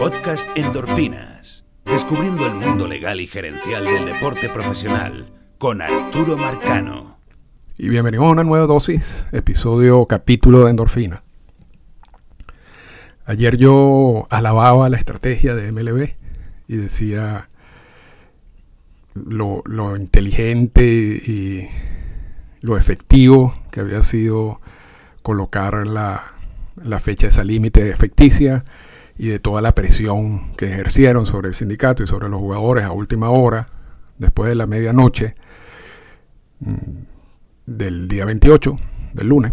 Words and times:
Podcast 0.00 0.48
Endorfinas. 0.56 1.66
Descubriendo 1.84 2.46
el 2.46 2.54
mundo 2.54 2.88
legal 2.88 3.20
y 3.20 3.26
gerencial 3.26 3.84
del 3.84 4.06
deporte 4.06 4.48
profesional 4.48 5.30
con 5.58 5.82
Arturo 5.82 6.38
Marcano. 6.38 7.18
Y 7.76 7.90
bienvenido 7.90 8.24
a 8.24 8.30
una 8.30 8.42
nueva 8.42 8.64
dosis, 8.64 9.26
episodio 9.30 10.06
capítulo 10.06 10.64
de 10.64 10.70
Endorfina. 10.70 11.22
Ayer 13.26 13.58
yo 13.58 14.24
alababa 14.30 14.88
la 14.88 14.96
estrategia 14.96 15.54
de 15.54 15.70
MLB 15.70 16.14
y 16.66 16.76
decía 16.76 17.50
lo, 19.12 19.62
inteligente 19.98 20.82
y 20.82 21.68
lo 22.62 22.78
efectivo 22.78 23.54
que 23.70 23.80
había 23.80 24.02
sido 24.02 24.62
colocar 25.20 25.86
la, 25.86 26.22
la 26.82 27.00
fecha 27.00 27.26
de 27.26 27.32
esa 27.32 27.44
límite 27.44 27.94
ficticia 27.96 28.64
y 29.20 29.28
de 29.28 29.38
toda 29.38 29.60
la 29.60 29.74
presión 29.74 30.54
que 30.56 30.72
ejercieron 30.72 31.26
sobre 31.26 31.48
el 31.48 31.54
sindicato 31.54 32.02
y 32.02 32.06
sobre 32.06 32.30
los 32.30 32.40
jugadores 32.40 32.84
a 32.84 32.92
última 32.92 33.28
hora, 33.28 33.68
después 34.16 34.48
de 34.48 34.54
la 34.54 34.66
medianoche 34.66 35.34
mm, 36.60 36.74
del 37.66 38.08
día 38.08 38.24
28, 38.24 38.76
del 39.12 39.28
lunes, 39.28 39.52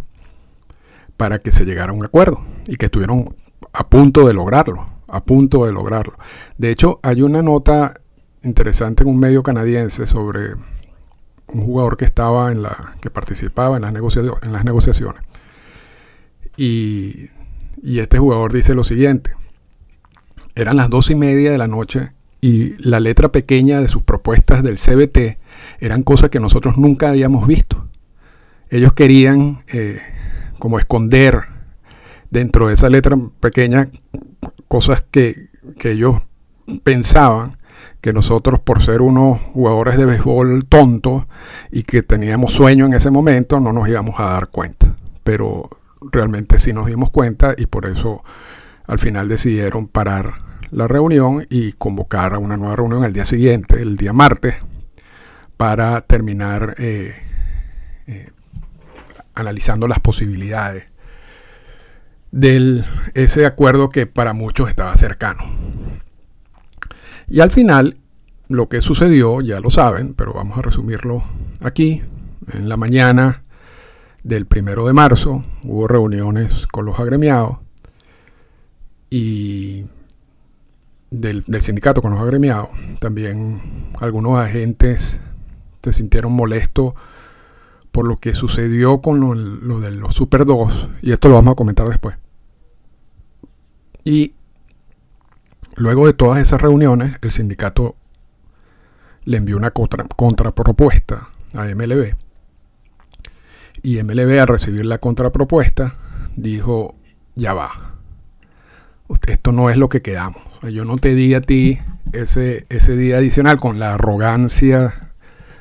para 1.17 1.39
que 1.39 1.51
se 1.51 1.65
llegara 1.65 1.91
a 1.91 1.95
un 1.95 2.05
acuerdo 2.05 2.41
y 2.65 2.77
que 2.77 2.85
estuvieron 2.85 3.35
a 3.73 3.89
punto 3.89 4.25
de 4.25 4.33
lograrlo, 4.33 4.85
a 5.07 5.25
punto 5.25 5.65
de 5.65 5.73
lograrlo. 5.73 6.17
De 6.57 6.71
hecho, 6.71 7.01
hay 7.03 7.21
una 7.21 7.41
nota 7.41 7.99
interesante 8.43 9.03
en 9.03 9.09
un 9.09 9.19
medio 9.19 9.43
canadiense 9.43 10.07
sobre 10.07 10.53
un 11.47 11.65
jugador 11.65 11.97
que 11.97 12.05
estaba 12.05 12.53
en 12.53 12.63
la 12.63 12.95
que 13.01 13.09
participaba 13.09 13.75
en 13.75 13.81
las, 13.81 13.91
negociaciones, 13.91 14.41
en 14.43 14.53
las 14.53 14.63
negociaciones 14.63 15.21
y, 16.57 17.29
este 17.83 18.17
jugador 18.17 18.51
dice 18.51 18.73
lo 18.73 18.83
siguiente. 18.83 19.36
Eran 20.57 20.75
las 20.75 20.89
dos 20.89 21.11
y 21.11 21.15
media 21.15 21.51
de 21.51 21.59
la 21.59 21.67
noche 21.67 22.13
y 22.41 22.73
la 22.83 22.99
letra 22.99 23.31
pequeña 23.31 23.79
de 23.79 23.87
sus 23.87 24.01
propuestas 24.01 24.63
del 24.63 24.79
CBT 24.79 25.37
eran 25.79 26.01
cosas 26.01 26.31
que 26.31 26.39
nosotros 26.39 26.77
nunca 26.77 27.09
habíamos 27.09 27.45
visto. 27.45 27.87
Ellos 28.71 28.93
querían 28.93 29.59
eh, 29.71 29.99
como 30.57 30.79
esconder 30.79 31.43
dentro 32.31 32.69
de 32.69 32.73
esa 32.73 32.89
letra 32.89 33.15
pequeña 33.39 33.87
cosas 34.67 35.05
que, 35.11 35.49
que 35.77 35.91
ellos 35.91 36.21
pensaban 36.83 37.57
que 38.01 38.11
nosotros 38.11 38.59
por 38.59 38.81
ser 38.81 39.03
unos 39.03 39.39
jugadores 39.53 39.95
de 39.95 40.05
béisbol 40.05 40.65
tontos 40.67 41.25
y 41.71 41.83
que 41.83 42.01
teníamos 42.01 42.53
sueño 42.53 42.87
en 42.87 42.93
ese 42.93 43.11
momento 43.11 43.59
no 43.59 43.73
nos 43.73 43.87
íbamos 43.87 44.19
a 44.19 44.31
dar 44.31 44.47
cuenta. 44.47 44.95
Pero 45.23 45.69
realmente 46.11 46.57
sí 46.57 46.73
nos 46.73 46.87
dimos 46.87 47.11
cuenta 47.11 47.53
y 47.55 47.67
por 47.67 47.85
eso 47.85 48.23
al 48.87 48.97
final 48.97 49.27
decidieron 49.27 49.87
parar 49.87 50.46
la 50.71 50.87
reunión 50.87 51.45
y 51.49 51.73
convocar 51.73 52.33
a 52.33 52.39
una 52.39 52.57
nueva 52.57 52.75
reunión 52.75 53.03
el 53.03 53.13
día 53.13 53.25
siguiente, 53.25 53.81
el 53.81 53.97
día 53.97 54.13
martes, 54.13 54.55
para 55.55 56.01
terminar 56.01 56.75
eh, 56.77 57.15
eh, 58.07 58.29
analizando 59.33 59.87
las 59.87 59.99
posibilidades 59.99 60.85
de 62.31 62.83
ese 63.13 63.45
acuerdo 63.45 63.89
que 63.89 64.05
para 64.05 64.33
muchos 64.33 64.69
estaba 64.69 64.95
cercano. 64.95 65.43
Y 67.27 67.39
al 67.39 67.51
final, 67.51 67.97
lo 68.47 68.69
que 68.69 68.81
sucedió, 68.81 69.41
ya 69.41 69.59
lo 69.59 69.69
saben, 69.69 70.13
pero 70.13 70.33
vamos 70.33 70.57
a 70.57 70.61
resumirlo 70.61 71.23
aquí. 71.61 72.01
En 72.53 72.69
la 72.69 72.77
mañana 72.77 73.41
del 74.23 74.45
primero 74.45 74.85
de 74.85 74.93
marzo 74.93 75.43
hubo 75.63 75.87
reuniones 75.87 76.67
con 76.67 76.85
los 76.85 76.99
agremiados 76.99 77.57
y 79.09 79.85
del, 81.09 81.43
sindicato 81.61 82.01
con 82.01 82.11
los 82.11 82.19
agremiados. 82.19 82.69
También 82.99 83.91
algunos 83.99 84.37
agentes 84.37 85.21
se 85.81 85.93
sintieron 85.93 86.31
molestos 86.33 86.93
por 87.91 88.05
lo 88.05 88.17
que 88.17 88.33
sucedió 88.33 89.01
con 89.01 89.19
lo, 89.19 89.79
de 89.79 89.91
los 89.91 90.13
Super 90.13 90.45
2, 90.45 90.89
y 91.01 91.11
esto 91.11 91.29
lo 91.29 91.35
vamos 91.35 91.53
a 91.53 91.55
comentar 91.55 91.87
después. 91.87 92.15
Y 94.03 94.33
luego 95.75 96.05
de 96.05 96.13
todas 96.13 96.39
esas 96.39 96.61
reuniones, 96.61 97.17
el 97.21 97.31
sindicato 97.31 97.95
le 99.25 99.37
envió 99.37 99.57
una 99.57 99.71
contra, 99.71 100.05
contrapropuesta 100.05 101.29
a 101.53 101.65
MLB 101.65 102.13
y 103.81 104.03
MLB 104.03 104.39
al 104.39 104.47
recibir 104.47 104.85
la 104.85 104.97
contrapropuesta 104.97 105.95
dijo, 106.35 106.95
ya 107.35 107.53
va, 107.53 107.71
esto 109.27 109.51
no 109.51 109.69
es 109.69 109.77
lo 109.77 109.89
que 109.89 110.01
quedamos. 110.01 110.41
Yo 110.63 110.85
no 110.85 110.97
te 110.97 111.13
di 111.15 111.33
a 111.33 111.41
ti 111.41 111.79
ese, 112.13 112.65
ese 112.69 112.95
día 112.95 113.17
adicional 113.17 113.59
con 113.59 113.79
la 113.79 113.93
arrogancia 113.93 115.11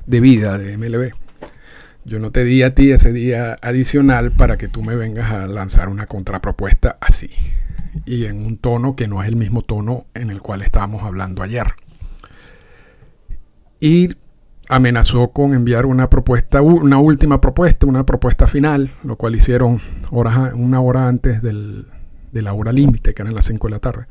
de 0.06 0.20
vida 0.20 0.58
de 0.58 0.78
MLB. 0.78 1.12
Yo 2.04 2.18
no 2.18 2.30
te 2.30 2.44
di 2.44 2.62
a 2.62 2.74
ti 2.74 2.92
ese 2.92 3.12
día 3.12 3.56
adicional 3.62 4.32
para 4.32 4.56
que 4.56 4.68
tú 4.68 4.82
me 4.82 4.96
vengas 4.96 5.32
a 5.32 5.46
lanzar 5.46 5.88
una 5.88 6.06
contrapropuesta 6.06 6.96
así. 7.00 7.30
Y 8.04 8.24
en 8.26 8.44
un 8.44 8.58
tono 8.58 8.96
que 8.96 9.08
no 9.08 9.22
es 9.22 9.28
el 9.28 9.36
mismo 9.36 9.62
tono 9.62 10.06
en 10.14 10.30
el 10.30 10.40
cual 10.40 10.62
estábamos 10.62 11.02
hablando 11.02 11.42
ayer. 11.42 11.66
Y 13.80 14.10
amenazó 14.68 15.28
con 15.28 15.52
enviar 15.52 15.84
una 15.84 16.08
propuesta, 16.08 16.62
una 16.62 16.98
última 16.98 17.40
propuesta, 17.40 17.86
una 17.86 18.06
propuesta 18.06 18.46
final, 18.46 18.90
lo 19.04 19.16
cual 19.16 19.34
hicieron 19.36 19.80
horas, 20.10 20.54
una 20.54 20.80
hora 20.80 21.08
antes 21.08 21.42
del, 21.42 21.86
de 22.32 22.42
la 22.42 22.52
hora 22.52 22.72
límite, 22.72 23.14
que 23.14 23.22
eran 23.22 23.34
las 23.34 23.46
5 23.46 23.66
de 23.66 23.70
la 23.70 23.78
tarde. 23.80 24.06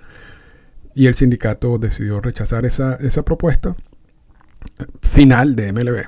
Y 0.95 1.06
el 1.06 1.13
sindicato 1.13 1.78
decidió 1.78 2.19
rechazar 2.22 2.66
esa, 2.66 2.95
esa 2.95 3.23
propuesta 3.23 3.75
final 5.01 5.56
de 5.56 5.72
MLB. 5.72 6.06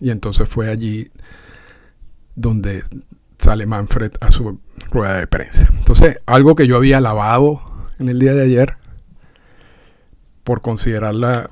Y 0.00 0.10
entonces 0.10 0.48
fue 0.48 0.68
allí 0.70 1.10
donde 2.34 2.82
sale 3.38 3.66
Manfred 3.66 4.12
a 4.20 4.30
su 4.30 4.60
rueda 4.90 5.18
de 5.18 5.26
prensa. 5.26 5.68
Entonces, 5.78 6.18
algo 6.26 6.56
que 6.56 6.66
yo 6.66 6.76
había 6.76 6.98
alabado 6.98 7.62
en 7.98 8.08
el 8.08 8.18
día 8.18 8.34
de 8.34 8.42
ayer 8.42 8.76
por 10.44 10.62
considerarla 10.62 11.50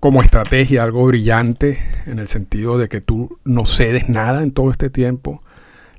como 0.00 0.22
estrategia 0.22 0.82
algo 0.82 1.06
brillante 1.06 1.78
en 2.06 2.18
el 2.18 2.26
sentido 2.26 2.76
de 2.76 2.88
que 2.88 3.00
tú 3.00 3.38
no 3.44 3.66
cedes 3.66 4.08
nada 4.08 4.42
en 4.42 4.50
todo 4.50 4.70
este 4.70 4.90
tiempo. 4.90 5.42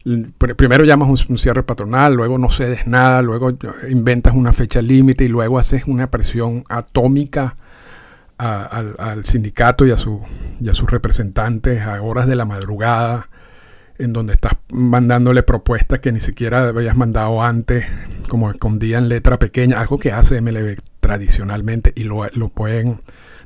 Primero 0.03 0.83
llamas 0.83 1.27
un, 1.29 1.37
cierre 1.37 1.63
patronal, 1.63 2.13
luego 2.13 2.37
no 2.37 2.51
cedes 2.51 2.87
nada, 2.87 3.21
luego 3.21 3.57
inventas 3.89 4.33
una 4.33 4.51
fecha 4.51 4.81
límite 4.81 5.23
y 5.23 5.29
luego 5.29 5.57
haces 5.59 5.83
una 5.87 6.11
presión 6.11 6.65
atómica 6.67 7.55
al, 8.37 9.23
sindicato 9.23 9.85
y 9.87 9.91
a, 9.91 9.97
sus 9.97 10.91
representantes 10.91 11.81
a 11.81 12.01
horas 12.01 12.27
de 12.27 12.35
la 12.35 12.43
madrugada, 12.43 13.29
en 13.97 14.11
donde 14.11 14.33
estás 14.33 14.53
mandándole 14.69 15.41
propuestas 15.41 15.99
que 15.99 16.11
ni 16.11 16.19
siquiera 16.19 16.67
habías 16.67 16.97
mandado 16.97 17.41
antes, 17.41 17.85
como 18.27 18.49
escondía 18.49 18.97
en 18.97 19.07
letra 19.07 19.39
pequeña, 19.39 19.79
algo 19.79 19.99
que 19.99 20.11
hace 20.11 20.41
MLB 20.41 20.79
tradicionalmente 20.99 21.93
y 21.95 22.03
lo, 22.03 22.27
lo 22.33 22.49
pueden 22.49 23.01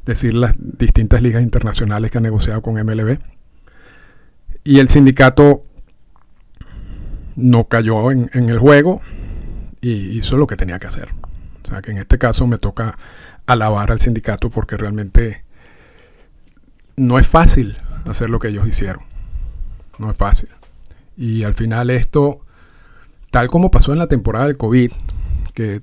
decir 0.06 0.34
las 0.34 0.56
distintas 0.58 1.22
ligas 1.22 1.44
internacionales 1.44 2.10
que 2.10 2.18
han 2.18 2.24
negociado 2.24 2.64
con 2.64 2.76
MLB. 2.76 3.20
Y 4.64 4.80
el 4.80 4.90
sindicato 4.90 5.64
no 7.38 7.70
cayó 7.70 8.12
en, 8.12 8.30
el 8.34 8.60
juego 8.60 9.02
y 9.80 10.18
hizo 10.18 10.36
lo 10.36 10.46
que 10.46 10.58
tenía 10.58 10.80
que 10.80 10.88
hacer. 10.88 11.14
O 11.64 11.70
sea 11.70 11.82
que 11.82 11.92
en 11.92 12.00
este 12.00 12.18
caso 12.18 12.46
me 12.48 12.58
toca 12.58 12.98
alabar 13.46 13.92
al 13.92 14.02
sindicato 14.02 14.50
porque 14.50 14.76
realmente 14.76 15.46
no 16.98 17.18
es 17.18 17.28
fácil 17.28 17.78
hacer 18.06 18.30
lo 18.30 18.40
que 18.40 18.50
ellos 18.50 18.68
hicieron. 18.68 19.04
No 20.00 20.12
es 20.12 20.18
fácil. 20.18 20.50
Y 21.16 21.44
al 21.44 21.54
final 21.54 21.90
esto, 21.90 22.42
tal 23.32 23.48
como 23.48 23.72
pasó 23.72 23.94
en 23.94 24.00
la 24.00 24.08
temporada 24.08 24.48
del 24.48 24.58
COVID, 24.58 24.92
que, 25.54 25.82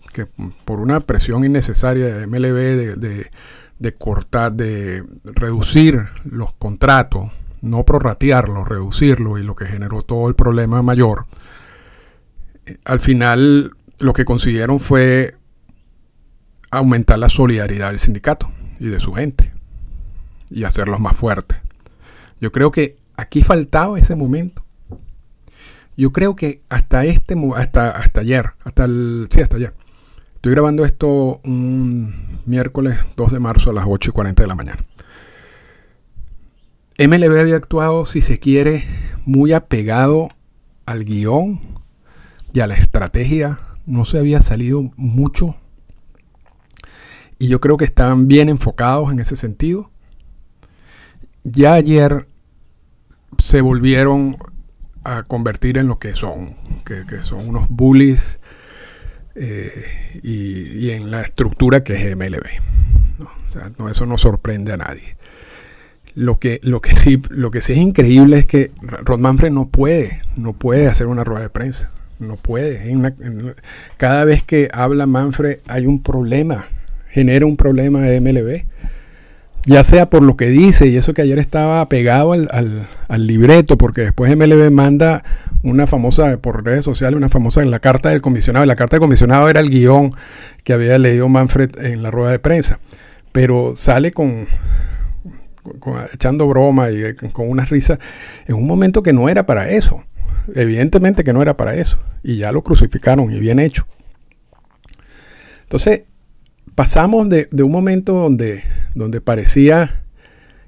por 0.66 0.80
una 0.80 1.00
presión 1.00 1.44
innecesaria 1.44 2.14
de 2.14 2.26
MLB 2.26 2.98
de 2.98 3.30
de 3.78 3.94
cortar, 3.94 4.52
de 4.52 5.04
reducir 5.24 6.06
los 6.24 6.52
contratos, 6.54 7.30
no 7.60 7.84
prorratearlo, 7.84 8.64
reducirlo 8.64 9.38
y 9.38 9.42
lo 9.42 9.56
que 9.56 9.66
generó 9.66 10.02
todo 10.02 10.28
el 10.28 10.34
problema 10.34 10.82
mayor, 10.82 11.26
al 12.84 13.00
final 13.00 13.72
lo 13.98 14.12
que 14.12 14.24
consiguieron 14.24 14.80
fue 14.80 15.36
aumentar 16.70 17.18
la 17.18 17.28
solidaridad 17.28 17.90
del 17.90 17.98
sindicato 17.98 18.50
y 18.80 18.88
de 18.88 19.00
su 19.00 19.12
gente 19.12 19.52
y 20.50 20.64
hacerlos 20.64 21.00
más 21.00 21.16
fuertes. 21.16 21.58
Yo 22.40 22.52
creo 22.52 22.70
que 22.70 22.96
aquí 23.16 23.42
faltaba 23.42 23.98
ese 23.98 24.16
momento. 24.16 24.64
Yo 25.96 26.12
creo 26.12 26.34
que 26.34 26.60
hasta 26.68 27.04
este 27.04 27.36
hasta 27.54 27.90
hasta 27.90 28.20
ayer, 28.20 28.50
hasta 28.64 28.84
el 28.84 29.28
sí, 29.30 29.40
hasta 29.40 29.56
ayer 29.56 29.74
Estoy 30.44 30.52
grabando 30.52 30.84
esto 30.84 31.40
un 31.42 32.40
miércoles 32.44 32.98
2 33.16 33.32
de 33.32 33.40
marzo 33.40 33.70
a 33.70 33.72
las 33.72 33.86
8 33.88 34.10
y 34.10 34.12
40 34.12 34.42
de 34.42 34.46
la 34.46 34.54
mañana. 34.54 34.84
MLB 36.98 37.40
había 37.40 37.56
actuado, 37.56 38.04
si 38.04 38.20
se 38.20 38.38
quiere, 38.38 38.84
muy 39.24 39.54
apegado 39.54 40.28
al 40.84 41.06
guion 41.06 41.62
y 42.54 42.60
a 42.60 42.66
la 42.66 42.74
estrategia. 42.74 43.60
No 43.84 44.06
se 44.06 44.16
había 44.16 44.40
salido 44.40 44.90
mucho 44.96 45.56
y 47.38 47.48
yo 47.48 47.60
creo 47.60 47.76
que 47.76 47.84
están 47.84 48.28
bien 48.28 48.48
enfocados 48.48 49.12
en 49.12 49.18
ese 49.18 49.36
sentido. 49.36 49.90
Ya 51.42 51.74
ayer 51.74 52.26
se 53.38 53.60
volvieron 53.60 54.38
a 55.04 55.24
convertir 55.24 55.76
en 55.76 55.88
lo 55.88 55.98
que 55.98 56.14
son, 56.14 56.56
que, 56.84 57.04
son 57.20 57.48
unos 57.48 57.68
bullies 57.68 58.38
eh, 59.34 60.20
y, 60.22 60.90
en 60.90 61.10
la 61.10 61.22
estructura 61.22 61.84
que 61.84 61.94
es 61.94 62.16
MLB. 62.16 62.46
¿no? 63.78 63.88
eso 63.88 64.06
no 64.06 64.16
sorprende 64.16 64.72
a 64.72 64.78
nadie. 64.78 65.16
Lo 66.14 66.38
que, 66.38 66.60
lo, 66.62 66.80
que 66.80 66.94
sí, 66.94 67.20
lo 67.28 67.50
que 67.50 67.60
sí 67.60 67.72
es 67.72 67.78
increíble 67.78 68.38
es 68.38 68.46
que 68.46 68.70
Rod 68.80 69.18
Manfred 69.18 69.50
no 69.50 69.68
puede, 69.68 70.22
no 70.36 70.52
puede 70.52 70.86
hacer 70.86 71.08
una 71.08 71.24
rueda 71.24 71.42
de 71.42 71.50
prensa. 71.50 71.90
No 72.28 72.36
puede. 72.36 72.82
cada 73.96 74.24
vez 74.24 74.42
que 74.42 74.68
habla 74.72 75.06
Manfred 75.06 75.58
hay 75.68 75.86
un 75.86 76.02
problema, 76.02 76.66
genera 77.08 77.46
un 77.46 77.56
problema 77.56 78.00
de 78.00 78.20
MLB 78.20 78.64
ya 79.66 79.82
sea 79.82 80.10
por 80.10 80.22
lo 80.22 80.36
que 80.36 80.48
dice 80.48 80.86
y 80.86 80.96
eso 80.96 81.14
que 81.14 81.22
ayer 81.22 81.38
estaba 81.38 81.88
pegado 81.88 82.32
al, 82.32 83.26
libreto, 83.26 83.78
porque 83.78 84.02
después 84.02 84.36
MLB 84.36 84.70
manda 84.70 85.24
una 85.62 85.86
famosa, 85.86 86.36
por 86.38 86.64
redes 86.64 86.84
sociales, 86.84 87.16
una 87.16 87.30
famosa, 87.30 87.64
la 87.64 87.80
carta 87.80 88.10
del 88.10 88.20
comisionado. 88.20 88.66
La 88.66 88.76
carta 88.76 88.96
del 88.96 89.00
comisionado 89.00 89.48
era 89.48 89.60
el 89.60 89.70
guion 89.70 90.10
que 90.64 90.74
había 90.74 90.98
leído 90.98 91.28
Manfred 91.28 91.78
en 91.78 92.02
la 92.02 92.10
rueda 92.10 92.30
de 92.30 92.38
prensa, 92.38 92.78
pero 93.32 93.74
sale 93.74 94.12
con, 94.12 94.46
echando 96.12 96.46
broma 96.46 96.90
y 96.90 97.14
con 97.32 97.48
una 97.48 97.64
risa 97.64 97.98
en 98.46 98.56
un 98.56 98.66
momento 98.66 99.02
que 99.02 99.14
no 99.14 99.28
era 99.28 99.46
para 99.46 99.70
eso. 99.70 100.04
Evidentemente 100.54 101.24
que 101.24 101.32
no 101.32 101.42
era 101.42 101.56
para 101.56 101.74
eso. 101.74 101.98
Y 102.22 102.36
ya 102.36 102.52
lo 102.52 102.62
crucificaron 102.62 103.32
y 103.32 103.40
bien 103.40 103.58
hecho. 103.58 103.86
Entonces, 105.62 106.02
pasamos 106.74 107.28
de, 107.28 107.48
un 107.62 107.72
momento 107.72 108.12
donde, 108.12 108.62
donde 108.94 109.20
parecía 109.20 110.02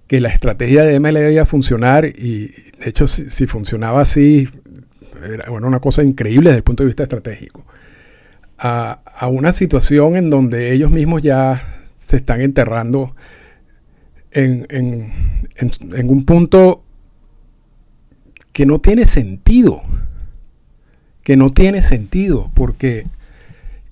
que 0.06 0.20
la 0.20 0.28
estrategia 0.28 0.84
de 0.84 1.00
MLB 1.00 1.32
iba 1.32 1.42
a 1.42 1.46
funcionar 1.46 2.06
y 2.06 2.48
de 2.78 2.88
hecho 2.88 3.08
si, 3.08 3.46
funcionaba 3.46 4.00
así 4.00 4.48
era 5.24 5.50
una 5.50 5.80
cosa 5.80 6.04
increíble 6.04 6.50
desde 6.50 6.58
el 6.58 6.62
punto 6.62 6.84
de 6.84 6.88
vista 6.88 7.02
estratégico 7.02 7.66
a, 8.58 9.02
una 9.28 9.52
situación 9.52 10.14
en 10.14 10.30
donde 10.30 10.72
ellos 10.72 10.92
mismos 10.92 11.22
ya 11.22 11.60
se 11.96 12.16
están 12.16 12.40
enterrando 12.40 13.16
en, 14.30 14.66
en 14.70 16.08
un 16.08 16.24
punto 16.24 16.85
que 18.56 18.64
no 18.64 18.78
tiene 18.78 19.04
sentido 19.04 19.82
que 21.22 21.36
no 21.36 21.50
tiene 21.50 21.82
sentido 21.82 22.50
porque 22.54 23.06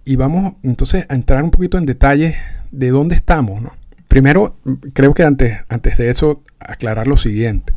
y 0.06 0.16
vamos 0.16 0.54
entonces 0.62 1.04
a 1.10 1.14
entrar 1.14 1.44
un 1.44 1.50
poquito 1.50 1.76
en 1.76 1.84
detalle 1.84 2.36
de 2.70 2.88
dónde 2.88 3.14
estamos. 3.14 3.60
¿no? 3.60 3.74
Primero, 4.08 4.56
creo 4.94 5.12
que 5.12 5.22
antes, 5.22 5.58
antes 5.68 5.98
de 5.98 6.08
eso, 6.08 6.42
aclarar 6.60 7.08
lo 7.08 7.18
siguiente. 7.18 7.74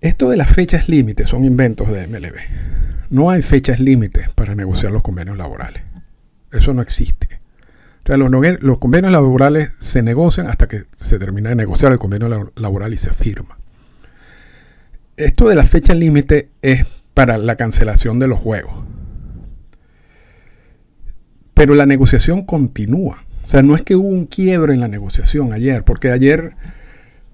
Esto 0.00 0.30
de 0.30 0.36
las 0.36 0.50
fechas 0.50 0.88
límites 0.88 1.28
son 1.28 1.44
inventos 1.44 1.92
de 1.92 2.08
MLB. 2.08 3.10
No 3.10 3.30
hay 3.30 3.42
fechas 3.42 3.78
límites 3.78 4.30
para 4.30 4.56
negociar 4.56 4.90
los 4.90 5.04
convenios 5.04 5.36
laborales. 5.36 5.84
Eso 6.50 6.74
no 6.74 6.82
existe. 6.82 7.40
los, 8.04 8.30
los, 8.62 8.78
convenios 8.78 9.12
laborales 9.12 9.70
se 9.78 10.02
negocian 10.02 10.48
hasta 10.48 10.66
que 10.66 10.86
se 10.96 11.20
termina 11.20 11.50
de 11.50 11.54
negociar 11.54 11.92
el 11.92 12.00
convenio 12.00 12.50
laboral 12.56 12.92
y 12.92 12.96
se 12.96 13.10
firma. 13.10 13.58
Esto 15.16 15.48
de 15.48 15.54
las 15.54 15.70
fechas 15.70 15.96
límite 15.96 16.50
es 16.62 16.84
para 17.14 17.38
la 17.38 17.56
cancelación 17.56 18.18
de 18.18 18.28
los 18.28 18.38
juegos. 18.38 18.84
Pero 21.54 21.74
la 21.74 21.86
negociación 21.86 22.44
continúa. 22.44 23.24
O 23.44 23.48
sea, 23.48 23.62
no 23.62 23.76
es 23.76 23.82
que 23.82 23.94
hubo 23.94 24.08
un 24.08 24.26
quiebre 24.26 24.74
en 24.74 24.80
la 24.80 24.88
negociación 24.88 25.52
ayer, 25.52 25.84
porque 25.84 26.10
ayer 26.10 26.56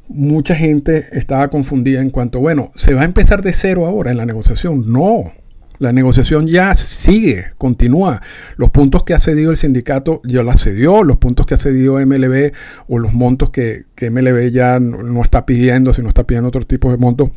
mucha 0.08 0.54
gente 0.54 1.06
estaba 1.12 1.48
confundida 1.48 2.00
en 2.00 2.10
cuanto, 2.10 2.40
bueno, 2.40 2.72
se 2.74 2.94
va 2.94 3.02
a 3.02 3.04
empezar 3.04 3.42
de 3.42 3.52
cero 3.52 3.86
ahora 3.86 4.10
en 4.10 4.16
la 4.16 4.26
negociación. 4.26 4.92
No, 4.92 5.32
la 5.80 5.92
negociación 5.92 6.46
ya 6.46 6.74
sigue, 6.74 7.46
continúa. 7.56 8.20
Los 8.56 8.70
puntos 8.70 9.02
que 9.04 9.14
ha 9.14 9.18
cedido 9.18 9.50
el 9.50 9.56
sindicato 9.56 10.20
ya 10.24 10.42
los 10.42 10.62
cedió, 10.62 11.04
los 11.04 11.16
puntos 11.16 11.46
que 11.46 11.54
ha 11.54 11.58
cedido 11.58 11.94
MLB 11.94 12.52
o 12.88 12.98
los 12.98 13.14
montos 13.14 13.48
que, 13.48 13.84
que 13.94 14.10
MLB 14.10 14.50
ya 14.50 14.78
no, 14.78 15.22
está 15.22 15.46
pidiendo, 15.46 15.94
sino 15.94 16.08
está 16.08 16.24
pidiendo 16.24 16.48
otro 16.48 16.66
tipo 16.66 16.90
de 16.90 16.98
montos, 16.98 17.30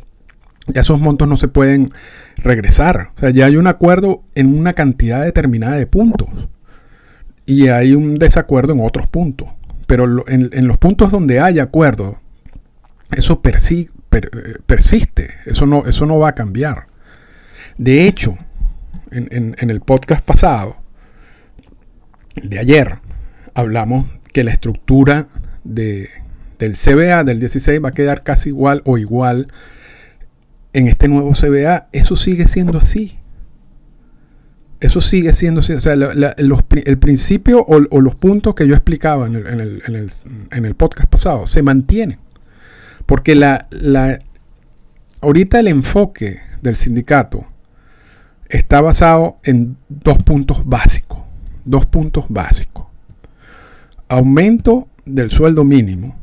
ya 0.66 0.80
esos 0.80 1.00
montos 1.00 1.28
no 1.28 1.36
se 1.36 1.48
pueden 1.48 1.90
regresar. 2.36 3.10
O 3.16 3.20
sea, 3.20 3.30
ya 3.30 3.46
hay 3.46 3.56
un 3.56 3.66
acuerdo 3.66 4.22
en 4.34 4.58
una 4.58 4.72
cantidad 4.72 5.22
determinada 5.22 5.76
de 5.76 5.86
puntos 5.86 6.28
y 7.46 7.68
hay 7.68 7.94
un 7.94 8.16
desacuerdo 8.16 8.72
en 8.72 8.80
otros 8.80 9.06
puntos. 9.06 9.48
Pero 9.86 10.24
en, 10.28 10.66
los 10.66 10.78
puntos 10.78 11.10
donde 11.10 11.40
hay 11.40 11.58
acuerdo, 11.58 12.18
eso 13.14 13.40
eh, 13.44 13.88
persiste, 14.64 15.34
eso 15.44 15.66
no, 15.66 15.84
eso 15.84 16.06
no 16.06 16.18
va 16.18 16.28
a 16.30 16.34
cambiar. 16.34 16.86
De 17.76 18.06
hecho, 18.08 18.38
en, 19.10 19.54
el 19.58 19.80
podcast 19.80 20.24
pasado, 20.24 20.76
de 22.42 22.58
ayer, 22.58 22.98
hablamos 23.54 24.06
que 24.32 24.42
la 24.42 24.52
estructura 24.52 25.26
de, 25.64 26.08
del 26.58 26.76
CBA 26.76 27.24
del 27.24 27.40
16 27.40 27.84
va 27.84 27.90
a 27.90 27.92
quedar 27.92 28.22
casi 28.22 28.48
igual 28.48 28.80
o 28.86 28.96
igual 28.96 29.48
en 30.74 30.88
este 30.88 31.08
nuevo 31.08 31.32
CBA. 31.32 31.88
Eso 31.92 32.16
sigue 32.16 32.46
siendo 32.46 32.76
así. 32.76 33.16
Eso 34.80 35.00
sigue 35.00 35.32
siendo, 35.32 35.60
o 35.60 35.62
sea, 35.62 35.94
el 35.94 36.98
principio 36.98 37.64
o, 37.64 38.00
los 38.00 38.14
puntos 38.16 38.54
que 38.54 38.68
yo 38.68 38.74
explicaba 38.74 39.26
en 39.26 39.34
el, 39.36 40.74
podcast 40.74 41.08
pasado 41.08 41.46
se 41.46 41.62
mantienen. 41.62 42.18
Porque 43.06 43.34
la, 43.34 43.66
ahorita 45.22 45.60
el 45.60 45.68
enfoque 45.68 46.40
del 46.60 46.76
sindicato 46.76 47.46
está 48.48 48.82
basado 48.82 49.38
en 49.44 49.78
dos 49.88 50.18
puntos 50.18 50.66
básicos. 50.66 51.20
Dos 51.64 51.86
puntos 51.86 52.26
básicos. 52.28 52.84
Aumento 54.08 54.88
del 55.06 55.30
sueldo 55.30 55.64
mínimo 55.64 56.14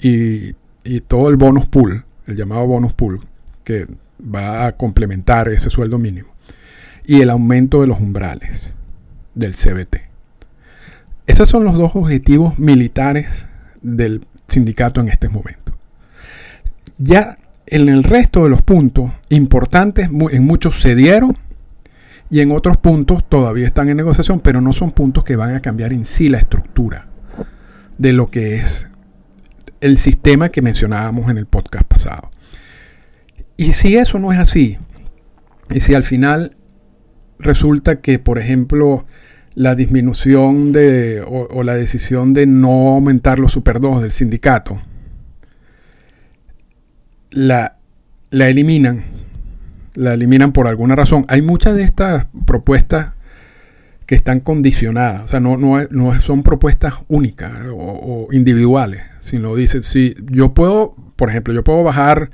y, 0.00 0.56
y 0.82 1.00
todo 1.06 1.28
el 1.28 1.36
bonus 1.36 1.66
pool, 1.66 2.04
el 2.26 2.36
llamado 2.36 2.66
bonus 2.66 2.94
pool, 2.94 3.20
que 3.70 3.86
va 4.20 4.66
a 4.66 4.72
complementar 4.72 5.48
ese 5.48 5.70
sueldo 5.70 5.96
mínimo 5.96 6.28
y 7.06 7.20
el 7.20 7.30
aumento 7.30 7.80
de 7.80 7.86
los 7.86 8.00
umbrales 8.00 8.74
del 9.36 9.54
CBT. 9.54 9.96
Esos 11.26 11.48
son 11.48 11.62
los 11.62 11.74
dos 11.74 11.92
objetivos 11.94 12.58
militares 12.58 13.46
del 13.80 14.26
sindicato 14.48 15.00
en 15.00 15.08
este 15.08 15.28
momento. 15.28 15.76
Ya 16.98 17.38
en 17.66 17.88
el 17.88 18.02
resto 18.02 18.42
de 18.42 18.50
los 18.50 18.62
puntos 18.62 19.12
importantes, 19.28 20.08
en 20.08 20.44
muchos 20.44 20.82
se 20.82 20.96
dieron 20.96 21.38
y 22.28 22.40
en 22.40 22.50
otros 22.50 22.76
puntos 22.76 23.22
todavía 23.28 23.66
están 23.66 23.88
en 23.88 23.98
negociación, 23.98 24.40
pero 24.40 24.60
no 24.60 24.72
son 24.72 24.90
puntos 24.90 25.22
que 25.22 25.36
van 25.36 25.54
a 25.54 25.62
cambiar 25.62 25.92
en 25.92 26.04
sí 26.04 26.28
la 26.28 26.38
estructura 26.38 27.06
de 27.98 28.12
lo 28.12 28.30
que 28.30 28.56
es 28.56 28.88
el 29.80 29.96
sistema 29.96 30.48
que 30.48 30.60
mencionábamos 30.60 31.30
en 31.30 31.38
el 31.38 31.46
podcast 31.46 31.86
pasado. 31.86 32.29
Y 33.60 33.74
si 33.74 33.94
eso 33.98 34.18
no 34.18 34.32
es 34.32 34.38
así, 34.38 34.78
y 35.68 35.80
si 35.80 35.92
al 35.92 36.02
final 36.02 36.56
resulta 37.38 38.00
que, 38.00 38.18
por 38.18 38.38
ejemplo, 38.38 39.04
la 39.54 39.74
disminución 39.74 40.72
de, 40.72 41.20
o, 41.20 41.62
la 41.62 41.74
decisión 41.74 42.32
de 42.32 42.46
no 42.46 42.88
aumentar 42.88 43.38
los 43.38 43.52
Super 43.52 43.78
2 43.78 44.00
del 44.00 44.12
sindicato, 44.12 44.80
la, 47.30 47.76
la 48.30 48.48
eliminan, 48.48 49.02
la 49.92 50.14
eliminan 50.14 50.54
por 50.54 50.66
alguna 50.66 50.96
razón. 50.96 51.26
Hay 51.28 51.42
muchas 51.42 51.76
de 51.76 51.82
estas 51.82 52.28
propuestas 52.46 53.12
que 54.06 54.14
están 54.14 54.40
condicionadas, 54.40 55.24
o 55.24 55.28
sea, 55.28 55.40
no, 55.40 55.58
no, 55.58 56.22
son 56.22 56.42
propuestas 56.42 56.94
únicas 57.08 57.52
o, 57.66 57.76
o 57.76 58.32
individuales, 58.32 59.02
sino 59.20 59.54
dicen, 59.54 59.82
si 59.82 60.14
yo 60.30 60.54
puedo, 60.54 60.96
por 61.16 61.28
ejemplo, 61.28 61.52
yo 61.52 61.62
puedo 61.62 61.82
bajar 61.82 62.30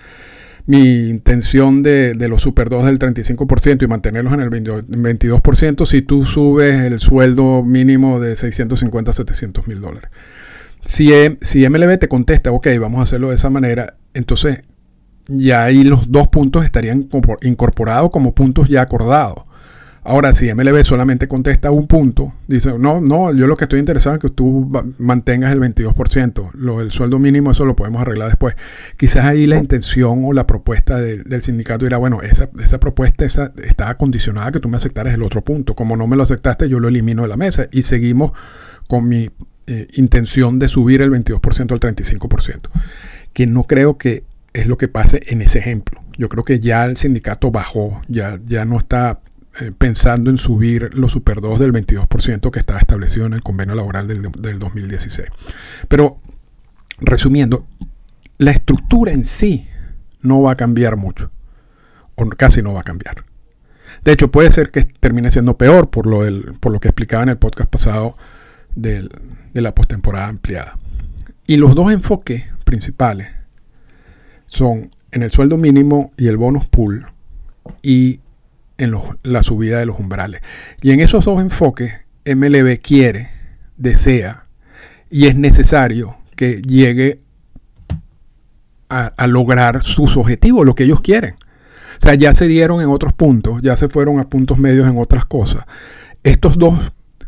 mi 0.66 1.08
intención 1.08 1.82
de, 1.82 2.14
los 2.28 2.42
Super 2.42 2.68
2 2.68 2.84
del 2.86 2.98
35% 2.98 3.82
y 3.82 3.86
mantenerlos 3.86 4.32
en 4.32 4.40
el 4.40 4.50
22% 4.50 5.86
si 5.86 6.02
tú 6.02 6.24
subes 6.24 6.74
el 6.82 6.98
sueldo 6.98 7.62
mínimo 7.62 8.18
de 8.18 8.36
650 8.36 9.10
a 9.10 9.14
700 9.14 9.68
mil 9.68 9.80
dólares. 9.80 10.10
Si, 10.84 11.12
e, 11.12 11.38
si 11.40 11.68
MLB 11.68 11.98
te 11.98 12.08
contesta, 12.08 12.50
ok, 12.50 12.68
vamos 12.80 13.00
a 13.00 13.02
hacerlo 13.04 13.30
de 13.30 13.36
esa 13.36 13.50
manera, 13.50 13.96
entonces 14.12 14.62
ya 15.28 15.64
ahí 15.64 15.84
los 15.84 16.10
dos 16.10 16.28
puntos 16.28 16.64
estarían 16.64 17.08
incorporados 17.42 18.10
como 18.10 18.34
puntos 18.34 18.68
ya 18.68 18.82
acordados. 18.82 19.45
Ahora, 20.08 20.32
si 20.36 20.54
MLB 20.54 20.84
solamente 20.84 21.26
contesta 21.26 21.72
un 21.72 21.88
punto, 21.88 22.32
dice, 22.46 22.78
no, 22.78 23.00
no, 23.00 23.34
yo 23.34 23.48
lo 23.48 23.56
que 23.56 23.64
estoy 23.64 23.80
interesado 23.80 24.14
es 24.14 24.22
que 24.22 24.28
tú 24.28 24.70
mantengas 24.98 25.52
el 25.52 25.58
22%, 25.58 26.52
lo 26.54 26.78
del 26.78 26.92
sueldo 26.92 27.18
mínimo, 27.18 27.50
eso 27.50 27.64
lo 27.64 27.74
podemos 27.74 28.02
arreglar 28.02 28.28
después. 28.28 28.54
Quizás 28.96 29.24
ahí 29.24 29.48
la 29.48 29.56
intención 29.56 30.24
o 30.24 30.32
la 30.32 30.46
propuesta 30.46 31.00
del 31.00 31.42
sindicato 31.42 31.86
era, 31.86 31.98
bueno, 31.98 32.20
esa, 32.22 32.48
propuesta 32.78 33.24
está 33.24 33.96
condicionada 33.96 34.46
a 34.46 34.52
que 34.52 34.60
tú 34.60 34.68
me 34.68 34.76
aceptaras 34.76 35.12
el 35.12 35.24
otro 35.24 35.42
punto. 35.42 35.74
Como 35.74 35.96
no 35.96 36.06
me 36.06 36.14
lo 36.14 36.22
aceptaste, 36.22 36.68
yo 36.68 36.78
lo 36.78 36.86
elimino 36.86 37.22
de 37.22 37.28
la 37.28 37.36
mesa 37.36 37.66
y 37.72 37.82
seguimos 37.82 38.30
con 38.86 39.08
mi 39.08 39.30
eh, 39.66 39.88
intención 39.94 40.60
de 40.60 40.68
subir 40.68 41.02
el 41.02 41.10
22% 41.10 41.72
al 41.72 41.80
35%, 41.80 42.60
que 43.32 43.48
no 43.48 43.64
creo 43.64 43.98
que 43.98 44.22
es 44.52 44.68
lo 44.68 44.76
que 44.76 44.86
pase 44.86 45.20
en 45.26 45.42
ese 45.42 45.58
ejemplo. 45.58 46.00
Yo 46.16 46.28
creo 46.28 46.44
que 46.44 46.60
ya 46.60 46.84
el 46.84 46.96
sindicato 46.96 47.50
bajó, 47.50 48.02
ya, 48.06 48.38
ya 48.46 48.64
no 48.64 48.78
está 48.78 49.18
eh, 49.60 49.72
pensando 49.76 50.30
en 50.30 50.38
subir 50.38 50.90
los 50.94 51.12
Super 51.12 51.40
2 51.40 51.58
del 51.58 51.72
22% 51.72 52.50
que 52.50 52.58
estaba 52.58 52.78
establecido 52.78 53.26
en 53.26 53.32
el 53.32 53.42
convenio 53.42 53.74
laboral 53.74 54.06
del, 54.06 54.58
2016. 54.58 55.28
Pero, 55.88 56.18
resumiendo, 56.98 57.66
la 58.38 58.50
estructura 58.50 59.12
en 59.12 59.24
sí 59.24 59.66
no 60.20 60.42
va 60.42 60.52
a 60.52 60.56
cambiar 60.56 60.96
mucho, 60.96 61.30
o 62.16 62.28
casi 62.30 62.62
no 62.62 62.74
va 62.74 62.80
a 62.80 62.84
cambiar. 62.84 63.24
De 64.04 64.12
hecho, 64.12 64.30
puede 64.30 64.50
ser 64.50 64.70
que 64.70 64.84
termine 64.84 65.30
siendo 65.30 65.56
peor 65.56 65.88
por 65.90 66.06
lo, 66.06 66.20
por 66.60 66.72
lo 66.72 66.80
que 66.80 66.88
explicaba 66.88 67.22
en 67.22 67.30
el 67.30 67.38
podcast 67.38 67.70
pasado 67.70 68.16
de 68.74 69.08
la 69.54 69.74
postemporada 69.74 70.26
ampliada. 70.26 70.78
Y 71.46 71.56
los 71.56 71.74
dos 71.74 71.92
enfoques 71.92 72.44
principales 72.64 73.28
son 74.46 74.90
en 75.12 75.22
el 75.22 75.30
sueldo 75.30 75.56
mínimo 75.56 76.12
y 76.16 76.26
el 76.26 76.36
bonus 76.36 76.66
pool 76.66 77.06
y 77.82 78.20
en 78.78 78.94
la 79.22 79.42
subida 79.42 79.78
de 79.78 79.86
los 79.86 79.98
umbrales. 79.98 80.42
Y 80.82 80.92
en 80.92 81.00
esos 81.00 81.24
dos 81.24 81.40
enfoques, 81.40 81.92
MLB 82.24 82.80
quiere, 82.80 83.30
desea 83.76 84.46
y 85.10 85.26
es 85.26 85.36
necesario 85.36 86.16
que 86.34 86.60
llegue 86.62 87.20
a, 88.88 89.26
lograr 89.26 89.82
sus 89.82 90.16
objetivos, 90.16 90.64
lo 90.64 90.74
que 90.74 90.84
ellos 90.84 91.00
quieren. 91.00 91.34
O 91.34 92.00
sea, 92.00 92.14
ya 92.14 92.32
se 92.34 92.46
dieron 92.46 92.80
en 92.80 92.88
otros 92.88 93.12
puntos, 93.12 93.62
ya 93.62 93.76
se 93.76 93.88
fueron 93.88 94.20
a 94.20 94.28
puntos 94.28 94.58
medios 94.58 94.86
en 94.88 94.98
otras 94.98 95.24
cosas. 95.24 95.64
Estos 96.22 96.58
dos, 96.58 96.78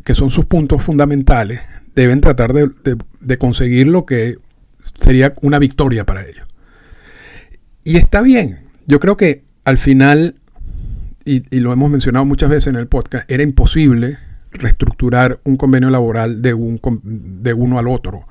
que 0.05 0.14
son 0.14 0.31
sus 0.31 0.45
puntos 0.45 0.83
fundamentales, 0.83 1.61
deben 1.95 2.21
tratar 2.21 2.52
de, 2.52 2.71
de 3.21 3.38
conseguir 3.38 3.88
lo 3.88 4.07
que 4.07 4.37
sería 4.99 5.35
una 5.43 5.59
victoria 5.59 6.05
para 6.05 6.23
ellos. 6.23 6.47
Y 7.83 7.97
está 7.97 8.21
bien. 8.23 8.61
Yo 8.87 9.00
creo 9.00 9.17
que 9.17 9.43
al 9.64 9.78
final 9.78 10.37
y, 11.28 11.61
lo 11.61 11.73
hemos 11.73 11.90
mencionado 11.90 12.25
muchas 12.25 12.49
veces 12.49 12.68
en 12.68 12.76
el 12.76 12.87
podcast, 12.87 13.30
era 13.30 13.42
imposible 13.42 14.18
reestructurar 14.50 15.40
un 15.44 15.56
convenio 15.56 15.90
laboral 15.90 16.40
de, 16.40 16.54
un, 16.54 16.80
de 17.02 17.52
uno 17.52 17.78
al 17.78 17.88
otro. 17.88 18.26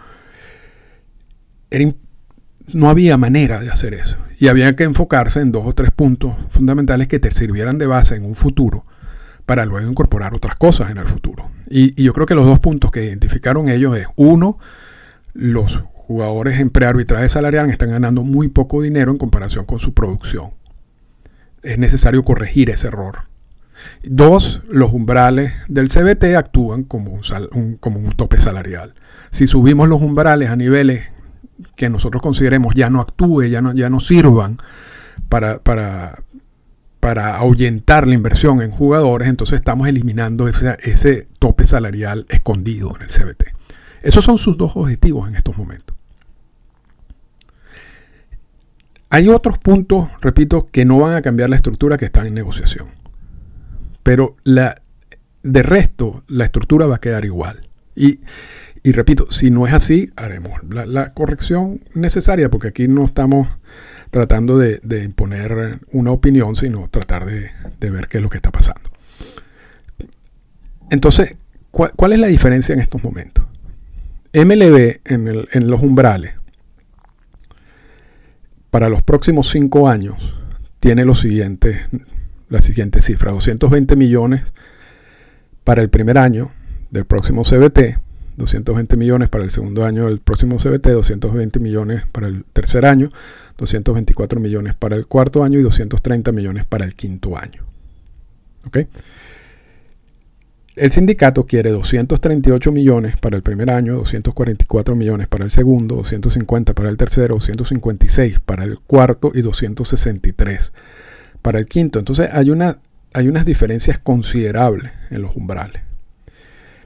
no 2.74 2.90
había 2.90 3.18
manera 3.18 3.60
de 3.60 3.70
hacer 3.70 3.94
eso. 3.94 4.18
Y 4.40 4.48
había 4.48 4.76
que 4.76 4.84
enfocarse 4.84 5.40
en 5.40 5.52
dos 5.52 5.64
o 5.66 5.74
tres 5.74 5.92
puntos 5.92 6.36
fundamentales 6.50 7.08
que 7.08 7.20
te 7.20 7.32
sirvieran 7.32 7.78
de 7.78 7.88
base 7.88 8.16
en 8.16 8.26
un 8.26 8.36
futuro 8.36 8.86
para 9.46 9.66
luego 9.66 9.90
incorporar 9.90 10.34
otras 10.34 10.56
cosas 10.56 10.92
en 10.92 10.98
el 10.98 11.08
futuro. 11.08 11.50
Y, 11.70 12.00
y 12.00 12.06
yo 12.06 12.14
creo 12.14 12.26
que 12.26 12.36
los 12.36 12.46
dos 12.46 12.60
puntos 12.60 12.92
que 12.92 13.06
identificaron 13.06 13.70
ellos 13.70 13.96
es, 13.98 14.08
uno, 14.16 14.60
los 15.34 15.82
jugadores 15.94 16.60
en 16.60 16.70
prearbitraje 16.70 17.30
salarial 17.30 17.70
están 17.70 17.90
ganando 17.90 18.24
muy 18.24 18.50
poco 18.50 18.82
dinero 18.82 19.12
en 19.12 19.18
comparación 19.18 19.66
con 19.66 19.80
su 19.80 19.94
producción 19.94 20.57
es 21.64 21.78
necesario 21.78 22.24
corregir 22.24 22.70
ese 22.70 22.88
error. 22.88 23.28
Dos, 24.04 24.62
los 24.70 24.92
umbrales 24.94 25.54
del 25.68 25.90
CBT 25.90 26.36
actúan 26.36 26.84
como 26.84 27.12
un, 27.12 27.78
como 27.80 28.00
un 28.00 28.12
tope 28.12 28.40
salarial. 28.40 28.96
Si 29.32 29.48
subimos 29.48 29.88
los 29.88 30.02
umbrales 30.02 30.50
a 30.50 30.56
niveles 30.56 31.06
que 31.76 31.90
nosotros 31.90 32.22
consideremos 32.22 32.76
ya 32.76 32.90
no 32.90 33.02
actúe, 33.02 33.44
ya 33.44 33.62
no, 33.62 33.74
ya 33.74 33.90
no 33.90 34.00
sirvan 34.00 34.58
para, 35.30 35.60
para, 35.60 36.24
para 37.00 37.36
ahuyentar 37.36 38.08
la 38.08 38.14
inversión 38.14 38.62
en 38.62 38.72
jugadores, 38.72 39.28
entonces 39.28 39.60
estamos 39.60 39.88
eliminando 39.88 40.48
ese, 40.48 40.78
ese 40.84 41.28
tope 41.40 41.66
salarial 41.66 42.26
escondido 42.30 42.96
en 42.96 43.04
el 43.04 43.10
CBT. 43.10 43.58
Esos 44.02 44.24
son 44.24 44.38
sus 44.38 44.58
dos 44.58 44.72
objetivos 44.76 45.28
en 45.28 45.36
estos 45.36 45.58
momentos. 45.58 45.87
Hay 49.10 49.30
otros 49.30 49.58
puntos, 49.58 50.10
repito, 50.22 50.68
que 50.72 50.86
no 50.86 51.00
van 51.00 51.16
a 51.16 51.22
cambiar 51.22 51.50
la 51.50 51.56
estructura 51.56 51.98
que 51.98 52.06
están 52.06 52.28
en 52.28 52.34
negociación. 52.34 52.88
Pero 54.04 54.36
de 54.44 55.64
resto, 55.64 56.24
la 56.28 56.46
estructura 56.46 56.88
va 56.88 56.96
a 56.96 57.00
quedar 57.00 57.24
igual. 57.24 57.68
Y, 57.96 58.20
repito, 58.84 59.32
si 59.32 59.50
no 59.50 59.66
es 59.66 59.74
así, 59.74 60.12
haremos 60.16 60.60
la, 60.70 61.14
corrección 61.14 61.82
necesaria, 61.94 62.50
porque 62.50 62.70
aquí 62.70 62.88
no 62.88 63.06
estamos 63.06 63.48
tratando 64.12 64.58
de, 64.58 65.04
imponer 65.04 65.80
una 65.92 66.12
opinión, 66.12 66.56
sino 66.56 66.90
tratar 66.90 67.26
de, 67.26 67.52
ver 67.80 68.08
qué 68.08 68.18
es 68.18 68.24
lo 68.24 68.30
que 68.30 68.38
está 68.38 68.52
pasando. 68.52 68.90
Entonces, 70.92 71.36
¿cuál, 71.72 72.14
es 72.14 72.20
la 72.20 72.28
diferencia 72.28 72.74
en 72.74 72.80
estos 72.82 73.04
momentos? 73.04 73.46
MLB 74.34 75.00
en, 75.06 75.48
en 75.52 75.68
los 75.70 75.82
umbrales 75.82 76.34
para 78.78 78.90
los 78.90 79.02
próximos 79.02 79.50
cinco 79.50 79.90
años 79.90 80.36
tiene 80.80 81.04
lo 81.04 81.16
siguiente, 81.16 81.88
la 82.48 82.62
siguiente 82.62 83.02
cifra, 83.02 83.32
220 83.32 83.96
millones 83.96 84.54
para 85.64 85.82
el 85.82 85.90
primer 85.90 86.20
año 86.20 86.52
del 86.92 87.06
próximo 87.06 87.42
CBT, 87.42 87.98
220 88.36 88.96
millones 88.96 89.30
para 89.30 89.44
el 89.46 89.50
segundo 89.50 89.84
año 89.84 90.06
del 90.06 90.20
próximo 90.20 90.58
CBT, 90.58 90.90
220 90.90 91.60
millones 91.60 92.04
para 92.12 92.28
el 92.28 92.46
tercer 92.54 92.86
año, 92.86 93.10
224 93.58 94.40
millones 94.40 94.76
para 94.76 94.96
el 94.96 95.08
cuarto 95.08 95.44
año 95.44 95.58
y 95.58 95.64
230 95.64 96.32
millones 96.32 96.66
para 96.68 96.86
el 96.86 96.94
quinto 96.94 97.36
año. 97.36 97.64
¿Ok? 98.68 98.78
El 100.78 100.92
sindicato 100.92 101.48
quiere 101.48 101.72
238 101.72 102.72
millones 102.72 103.18
para 103.18 103.36
el 103.36 103.42
primer 103.42 103.72
año, 103.72 103.96
244 103.96 104.96
millones 104.96 105.28
para 105.28 105.44
el 105.44 105.50
segundo, 105.50 105.96
250 105.96 106.76
para 106.76 106.90
el 106.90 106.98
tercero, 106.98 107.34
256 107.34 108.40
para 108.42 108.64
el 108.64 108.78
cuarto 108.78 109.32
y 109.34 109.42
263 109.42 110.74
para 111.42 111.58
el 111.58 111.66
quinto. 111.66 111.98
Entonces 111.98 112.30
hay, 112.32 112.52
una, 112.52 112.78
hay 113.12 113.28
unas 113.28 113.44
diferencias 113.44 113.98
considerables 113.98 114.92
en 115.10 115.24
los 115.24 115.36
umbrales. 115.36 115.82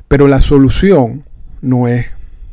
Pero 0.08 0.30
la 0.30 0.40
solución 0.40 1.26
no 1.62 1.90
es, 1.90 2.06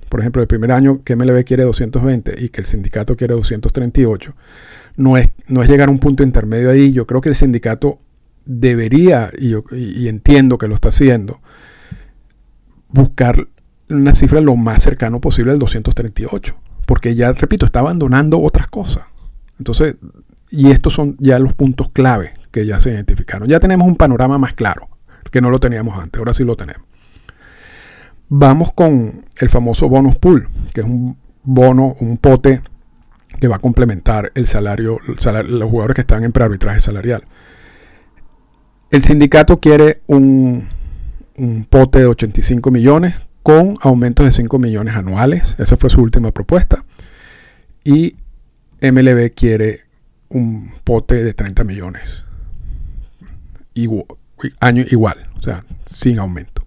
por 0.09 0.19
ejemplo, 0.19 0.43
el 0.43 0.49
primer 0.49 0.73
año 0.73 1.05
que 1.05 1.15
MLB 1.15 1.45
quiere 1.45 1.63
220 1.63 2.35
y 2.37 2.49
que 2.49 2.63
el 2.63 2.67
sindicato 2.67 3.17
quiere 3.17 3.35
238. 3.35 4.35
No 4.97 5.17
es, 5.17 5.29
no 5.47 5.63
es 5.63 5.69
llegar 5.69 5.89
a 5.89 5.93
un 5.93 6.01
punto 6.01 6.25
intermedio 6.25 6.69
ahí. 6.69 6.93
Yo 6.93 7.07
creo 7.07 7.21
que 7.21 7.29
el 7.29 7.37
sindicato 7.37 8.01
debería, 8.49 9.31
y, 9.39 10.09
entiendo 10.09 10.57
que 10.59 10.69
lo 10.69 10.75
está 10.75 10.89
haciendo, 10.89 11.41
buscar 12.89 13.47
una 13.91 14.15
cifra 14.15 14.41
lo 14.41 14.57
más 14.57 14.83
cercano 14.83 15.21
posible 15.21 15.53
al 15.53 15.59
238. 15.59 16.55
Porque 16.87 17.15
ya, 17.15 17.31
repito, 17.33 17.67
está 17.67 17.81
abandonando 17.81 18.41
otras 18.41 18.67
cosas. 18.67 19.05
Entonces, 19.59 19.97
y 20.51 20.71
estos 20.71 20.95
son 20.95 21.17
ya 21.19 21.39
los 21.39 21.53
puntos 21.53 21.91
clave 21.91 22.33
que 22.51 22.65
ya 22.65 22.81
se 22.81 22.91
identificaron. 22.91 23.49
Ya 23.49 23.61
tenemos 23.61 23.87
un 23.87 23.97
panorama 23.97 24.39
más 24.39 24.55
claro, 24.55 24.89
que 25.31 25.43
no 25.43 25.51
lo 25.51 25.59
teníamos 25.61 25.99
antes, 25.99 26.19
ahora 26.19 26.33
sí 26.33 26.43
lo 26.43 26.57
tenemos. 26.57 26.83
Vamos 28.31 28.73
con 28.73 29.27
el 29.39 29.51
famoso 29.51 29.89
bonus 29.89 30.17
pool, 30.17 30.49
que 30.73 30.81
es 30.81 30.87
un 30.87 31.19
bono, 31.43 31.97
un 32.01 32.17
pote 32.17 32.63
que 33.39 33.49
va 33.49 33.57
a 33.57 33.61
complementar 33.61 34.33
el 34.35 34.47
salario, 34.47 34.99
los 35.07 35.71
jugadores 35.71 35.95
que 35.95 36.01
están 36.01 36.25
en 36.25 36.33
prearbitraje 36.33 36.81
salarial. 36.81 37.25
El 38.91 39.03
sindicato 39.05 39.61
quiere 39.61 40.01
un, 40.07 40.67
pote 41.69 41.99
de 42.01 42.07
85 42.07 42.71
millones 42.71 43.15
con 43.43 43.77
aumentos 43.83 44.25
de 44.25 44.33
5 44.33 44.59
millones 44.59 44.97
anuales. 44.97 45.57
Esa 45.59 45.77
fue 45.77 45.91
su 45.91 46.01
última 46.01 46.33
propuesta. 46.33 46.85
Y 47.85 48.17
MLB 48.81 49.35
quiere 49.35 49.81
un 50.31 50.73
pote 50.85 51.23
de 51.23 51.35
30 51.35 51.65
millones. 51.65 52.25
año 54.61 54.85
igual, 54.91 55.29
o 55.37 55.43
sea, 55.43 55.65
sin 55.85 56.19
aumento. 56.19 56.67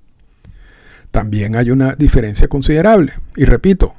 También 1.09 1.55
hay 1.55 1.71
una 1.71 1.95
diferencia 1.95 2.47
considerable. 2.47 3.13
Y 3.35 3.45
repito, 3.45 3.95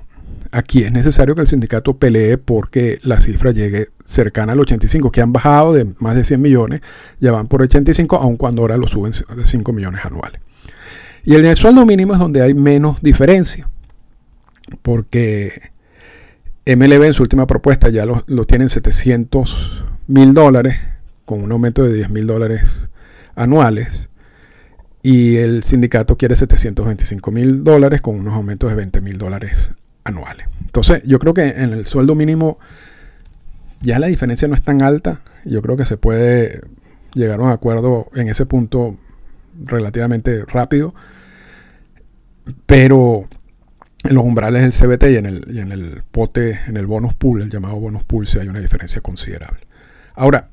aquí 0.53 0.85
es 0.85 0.93
necesario 0.93 1.35
que 1.35 1.41
el 1.41 1.47
sindicato 1.47 1.97
pelee 1.97 2.39
porque 2.39 2.99
la 3.03 3.21
cifra 3.21 3.51
llegue 3.51 3.89
cercana 4.05 4.53
al 4.53 4.61
85, 4.61 5.11
que 5.11 5.21
han 5.21 5.33
bajado 5.33 5.73
de 5.73 5.95
más 5.99 6.15
de 6.15 6.25
100 6.25 6.41
millones, 6.41 6.81
ya 7.19 7.33
van 7.33 7.49
por 7.49 7.63
85, 7.63 8.17
aun 8.17 8.37
cuando 8.37 8.63
ahora 8.63 8.77
lo 8.77 8.87
suben 8.87 9.13
de 9.13 9.47
5 9.47 9.73
millones 9.73 10.05
anuales. 10.05 10.41
Y 11.25 11.35
el 11.35 11.57
sueldo 11.57 11.87
mínimo 11.87 12.13
es 12.13 12.19
donde 12.19 12.43
hay 12.43 12.55
menos 12.55 13.01
diferencia, 13.01 13.69
porque 14.83 15.71
MLB 16.67 17.05
en 17.05 17.15
su 17.15 17.23
última 17.23 17.47
propuesta 17.47 17.89
ya 17.89 18.07
lo, 18.07 18.23
lo 18.27 18.45
tienen 18.45 18.69
700 18.69 19.85
mil 20.07 20.35
dólares, 20.35 20.77
con 21.25 21.43
un 21.43 21.51
aumento 21.51 21.83
de 21.85 21.95
10 21.95 22.11
mil 22.11 22.27
dólares 22.27 22.89
anuales, 23.35 24.11
y 25.03 25.37
el 25.37 25.63
sindicato 25.63 26.17
quiere 26.17 26.37
725 26.37 27.31
mil 27.31 27.65
dólares 27.65 28.01
con 28.01 28.17
unos 28.17 28.35
aumentos 28.35 28.71
de 28.71 28.77
20 28.77 29.01
mil 29.01 29.19
dólares 29.19 29.73
anuales. 30.05 30.47
Entonces, 30.61 31.03
yo 31.05 31.19
creo 31.19 31.35
que 31.35 31.49
en 31.49 31.73
el 31.73 31.87
sueldo 31.87 32.15
mínimo 32.15 32.59
ya 33.81 33.99
la 33.99 34.07
diferencia 34.07 34.49
no 34.49 34.55
es 34.55 34.63
tan 34.63 34.83
alta. 34.83 35.23
Yo 35.45 35.61
creo 35.63 35.77
que 35.77 35.85
se 35.85 35.97
puede 35.97 36.61
llegar 37.15 37.41
a 37.41 37.43
un 37.43 37.51
acuerdo 37.51 38.09
en 38.15 38.29
ese 38.29 38.47
punto 38.47 38.97
relativamente 39.65 40.45
rápido. 40.47 40.95
Pero 42.67 43.29
en 44.05 44.15
los 44.15 44.25
umbrales 44.25 44.63
del 44.63 44.73
CBT 44.73 45.05
y 45.05 45.17
en 45.17 45.27
el, 45.27 45.59
en 45.59 45.73
el 45.73 46.03
pote, 46.11 46.59
en 46.67 46.77
el 46.77 46.87
bonus 46.87 47.15
pool, 47.15 47.43
el 47.43 47.51
llamado 47.51 47.79
bonus 47.79 48.05
pool, 48.05 48.27
sí 48.27 48.39
hay 48.39 48.49
una 48.49 48.61
diferencia 48.61 49.01
considerable. 49.01 49.67
Ahora, 50.15 50.49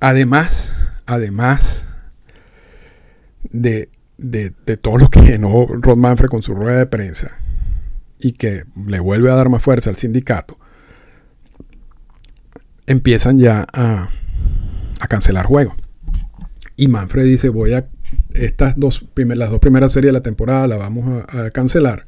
además, 0.00 0.76
además 1.06 1.86
de, 3.44 3.88
de, 4.18 4.50
todo 4.76 4.98
lo 4.98 5.10
que 5.10 5.20
llenó 5.20 5.66
Rod 5.66 5.96
Manfred 5.96 6.28
con 6.28 6.42
su 6.42 6.54
rueda 6.54 6.78
de 6.78 6.86
prensa 6.86 7.38
y 8.18 8.32
que 8.32 8.64
le 8.86 9.00
vuelve 9.00 9.30
a 9.30 9.34
dar 9.34 9.48
más 9.48 9.62
fuerza 9.62 9.90
al 9.90 9.96
sindicato, 9.96 10.58
empiezan 12.86 13.38
ya 13.38 13.66
a, 13.72 14.10
a 15.00 15.06
cancelar 15.06 15.46
juegos. 15.46 15.74
Y 16.76 16.88
Manfred 16.88 17.24
dice, 17.24 17.48
voy 17.48 17.72
a 17.72 17.86
estas 18.34 18.74
dos 18.76 19.04
las 19.16 19.50
dos 19.50 19.60
primeras 19.60 19.92
series 19.92 20.08
de 20.08 20.12
la 20.12 20.22
temporada 20.22 20.66
las 20.66 20.78
vamos 20.78 21.24
a, 21.28 21.50
cancelar 21.50 22.06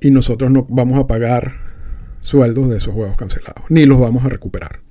y 0.00 0.10
nosotros 0.10 0.50
no 0.50 0.66
vamos 0.68 0.98
a 0.98 1.06
pagar 1.06 1.54
sueldos 2.20 2.68
de 2.68 2.76
esos 2.76 2.92
juegos 2.92 3.16
cancelados, 3.16 3.64
ni 3.68 3.84
los 3.84 3.98
vamos 3.98 4.24
a 4.24 4.28
recuperar. 4.28 4.81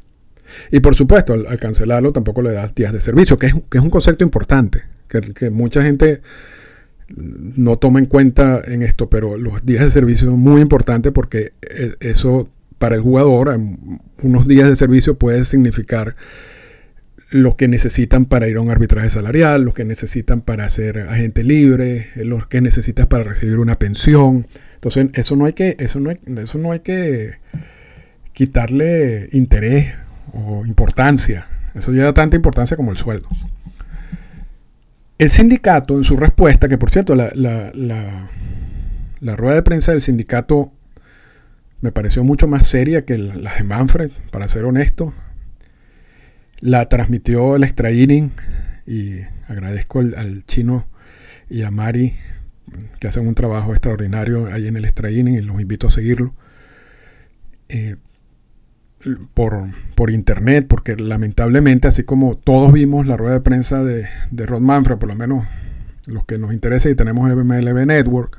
Y 0.71 0.79
por 0.79 0.95
supuesto, 0.95 1.33
al, 1.33 1.59
cancelarlo 1.59 2.11
tampoco 2.11 2.41
le 2.41 2.51
das 2.51 2.73
días 2.75 2.93
de 2.93 3.01
servicio, 3.01 3.37
que 3.37 3.47
es, 3.47 3.53
que 3.69 3.77
es 3.77 3.83
un 3.83 3.89
concepto 3.89 4.23
importante, 4.23 4.83
que, 5.07 5.49
mucha 5.49 5.81
gente 5.81 6.21
no 7.09 7.77
toma 7.77 7.99
en 7.99 8.05
cuenta 8.05 8.61
en 8.65 8.81
esto, 8.83 9.09
pero 9.09 9.37
los 9.37 9.65
días 9.65 9.83
de 9.83 9.91
servicio 9.91 10.29
son 10.29 10.39
muy 10.39 10.61
importantes 10.61 11.11
porque 11.11 11.53
e, 11.61 11.95
eso 11.99 12.49
para 12.77 12.95
el 12.95 13.01
jugador, 13.01 13.59
unos 14.23 14.47
días 14.47 14.67
de 14.67 14.75
servicio 14.75 15.15
puede 15.15 15.45
significar 15.45 16.15
lo 17.29 17.55
que 17.55 17.67
necesitan 17.67 18.25
para 18.25 18.47
ir 18.47 18.57
a 18.57 18.61
un 18.61 18.69
arbitraje 18.69 19.09
salarial, 19.09 19.63
los 19.63 19.73
que 19.73 19.85
necesitan 19.85 20.41
para 20.41 20.67
ser 20.69 20.99
agente 20.99 21.43
libre, 21.43 22.07
los 22.15 22.47
que 22.47 22.59
necesitas 22.59 23.05
para 23.05 23.23
recibir 23.23 23.59
una 23.59 23.79
pensión. 23.79 24.47
Entonces, 24.75 25.09
eso 25.13 25.35
no 25.35 25.45
hay 25.45 25.53
que, 25.53 25.77
eso 25.79 25.99
no 25.99 26.09
hay, 26.09 26.17
eso 26.37 26.57
no 26.57 26.71
hay 26.71 26.79
que 26.79 27.35
quitarle 28.33 29.29
interés 29.31 29.93
o 30.33 30.65
importancia. 30.65 31.47
Eso 31.73 31.91
lleva 31.91 32.13
tanta 32.13 32.35
importancia 32.35 32.77
como 32.77 32.91
el 32.91 32.97
sueldo. 32.97 33.27
El 35.17 35.29
sindicato, 35.29 35.97
en 35.97 36.03
su 36.03 36.17
respuesta, 36.17 36.67
que 36.67 36.77
por 36.77 36.89
cierto, 36.89 37.15
la, 37.15 37.31
la, 37.35 39.35
rueda 39.35 39.55
de 39.55 39.61
prensa 39.61 39.91
del 39.91 40.01
sindicato 40.01 40.71
me 41.79 41.91
pareció 41.91 42.23
mucho 42.23 42.47
más 42.47 42.67
seria 42.67 43.05
que 43.05 43.17
la 43.17 43.53
de 43.53 43.63
Manfred, 43.63 44.11
para 44.31 44.47
ser 44.47 44.65
honesto. 44.65 45.13
La 46.59 46.89
transmitió 46.89 47.55
el 47.55 47.63
extra 47.63 47.91
inning 47.91 48.31
y 48.87 49.19
agradezco 49.47 49.99
al, 49.99 50.43
chino 50.47 50.87
y 51.49 51.63
a 51.63 51.71
Mari 51.71 52.15
que 52.99 53.07
hacen 53.07 53.27
un 53.27 53.35
trabajo 53.35 53.73
extraordinario 53.73 54.47
ahí 54.51 54.67
en 54.67 54.77
el 54.77 54.85
extra 54.85 55.11
inning 55.11 55.35
y 55.35 55.41
los 55.41 55.61
invito 55.61 55.87
a 55.87 55.91
seguirlo. 55.91 56.33
Eh, 57.69 57.95
por, 59.33 59.69
por, 59.95 60.11
internet, 60.11 60.65
porque 60.67 60.95
lamentablemente, 60.95 61.87
así 61.87 62.03
como 62.03 62.35
todos 62.35 62.71
vimos 62.73 63.07
la 63.07 63.17
rueda 63.17 63.35
de 63.35 63.41
prensa 63.41 63.83
de, 63.83 64.05
de 64.31 64.45
Rod 64.45 64.61
Manfred, 64.61 64.97
por 64.97 65.09
lo 65.09 65.15
menos 65.15 65.45
los 66.07 66.25
que 66.25 66.37
nos 66.37 66.53
interesa 66.53 66.89
y 66.89 66.95
tenemos 66.95 67.29
MLB 67.29 67.85
Network, 67.85 68.37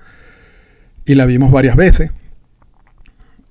y 1.05 1.15
la 1.15 1.27
vimos 1.27 1.51
varias 1.51 1.77
veces, 1.77 2.11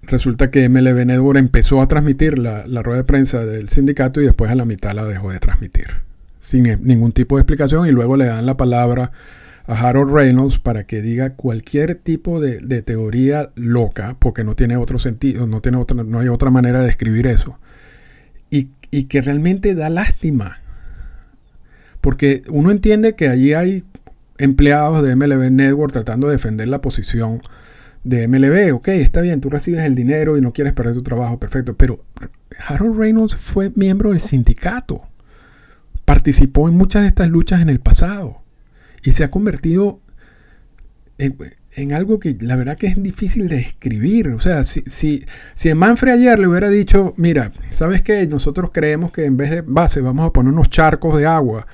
resulta 0.03 0.51
que 0.51 0.67
MLB 0.69 1.05
Network 1.05 1.39
empezó 1.39 1.81
a 1.81 1.87
transmitir 1.87 2.37
la, 2.37 2.63
rueda 2.81 2.99
de 2.99 3.03
prensa 3.03 3.45
del 3.45 3.69
sindicato 3.69 4.21
y 4.21 4.25
después 4.25 4.51
a 4.51 4.55
la 4.55 4.65
mitad 4.65 4.93
la 4.93 5.05
dejó 5.05 5.31
de 5.31 5.39
transmitir, 5.39 5.87
sin 6.39 6.63
ningún 6.83 7.11
tipo 7.11 7.35
de 7.35 7.41
explicación, 7.41 7.87
y 7.87 7.91
luego 7.91 8.17
le 8.17 8.25
dan 8.25 8.45
la 8.45 8.57
palabra 8.57 9.11
Harold 9.73 10.11
Reynolds 10.11 10.59
para 10.59 10.83
que 10.85 11.01
diga 11.01 11.35
cualquier 11.35 11.95
tipo 11.95 12.39
de, 12.39 12.81
teoría 12.81 13.51
loca, 13.55 14.17
porque 14.19 14.43
no 14.43 14.55
tiene 14.55 14.77
otro 14.77 14.99
sentido, 14.99 15.47
no, 15.47 15.61
tiene 15.61 15.77
otra, 15.77 16.03
no 16.03 16.19
hay 16.19 16.27
otra 16.27 16.51
manera 16.51 16.81
de 16.81 16.89
escribir 16.89 17.27
eso, 17.27 17.57
y, 18.49 18.69
y 18.91 19.03
que 19.05 19.21
realmente 19.21 19.73
da 19.75 19.89
lástima, 19.89 20.59
porque 22.01 22.43
uno 22.49 22.71
entiende 22.71 23.15
que 23.15 23.29
allí 23.29 23.53
hay 23.53 23.85
empleados 24.37 25.03
de 25.03 25.15
MLB 25.15 25.51
Network 25.51 25.93
tratando 25.93 26.27
de 26.27 26.33
defender 26.33 26.67
la 26.67 26.81
posición 26.81 27.41
de 28.03 28.27
MLB, 28.27 28.75
ok, 28.75 28.87
está 28.89 29.21
bien, 29.21 29.39
tú 29.39 29.49
recibes 29.49 29.81
el 29.81 29.95
dinero 29.95 30.37
y 30.37 30.41
no 30.41 30.51
quieres 30.51 30.73
perder 30.73 30.95
tu 30.95 31.03
trabajo, 31.03 31.39
perfecto, 31.39 31.77
pero 31.77 32.03
Harold 32.67 32.97
Reynolds 32.97 33.35
fue 33.35 33.71
miembro 33.75 34.09
del 34.09 34.19
sindicato, 34.19 35.03
participó 36.03 36.67
en 36.67 36.75
muchas 36.75 37.03
de 37.03 37.07
estas 37.09 37.29
luchas 37.29 37.61
en 37.61 37.69
el 37.69 37.79
pasado 37.79 38.40
y 39.03 39.13
se 39.13 39.23
ha 39.23 39.31
convertido 39.31 39.99
en, 41.17 41.93
algo 41.93 42.19
que 42.19 42.35
la 42.41 42.55
verdad 42.55 42.77
que 42.77 42.87
es 42.87 43.01
difícil 43.01 43.47
de 43.47 43.59
escribir. 43.59 44.29
O 44.29 44.39
sea, 44.39 44.63
si, 44.63 44.81
si, 44.87 45.25
si 45.53 45.73
Manfred 45.73 46.13
ayer 46.13 46.39
le 46.39 46.47
hubiera 46.47 46.69
dicho, 46.69 47.13
mira, 47.17 47.51
¿sabes 47.69 48.01
qué? 48.01 48.25
Nosotros 48.27 48.71
creemos 48.73 49.11
que 49.11 49.25
en 49.25 49.37
vez 49.37 49.51
de 49.51 49.61
base 49.61 50.01
vamos 50.01 50.27
a 50.27 50.33
poner 50.33 50.53
unos 50.53 50.69
charcos 50.69 51.17
de 51.17 51.25
agua 51.25 51.67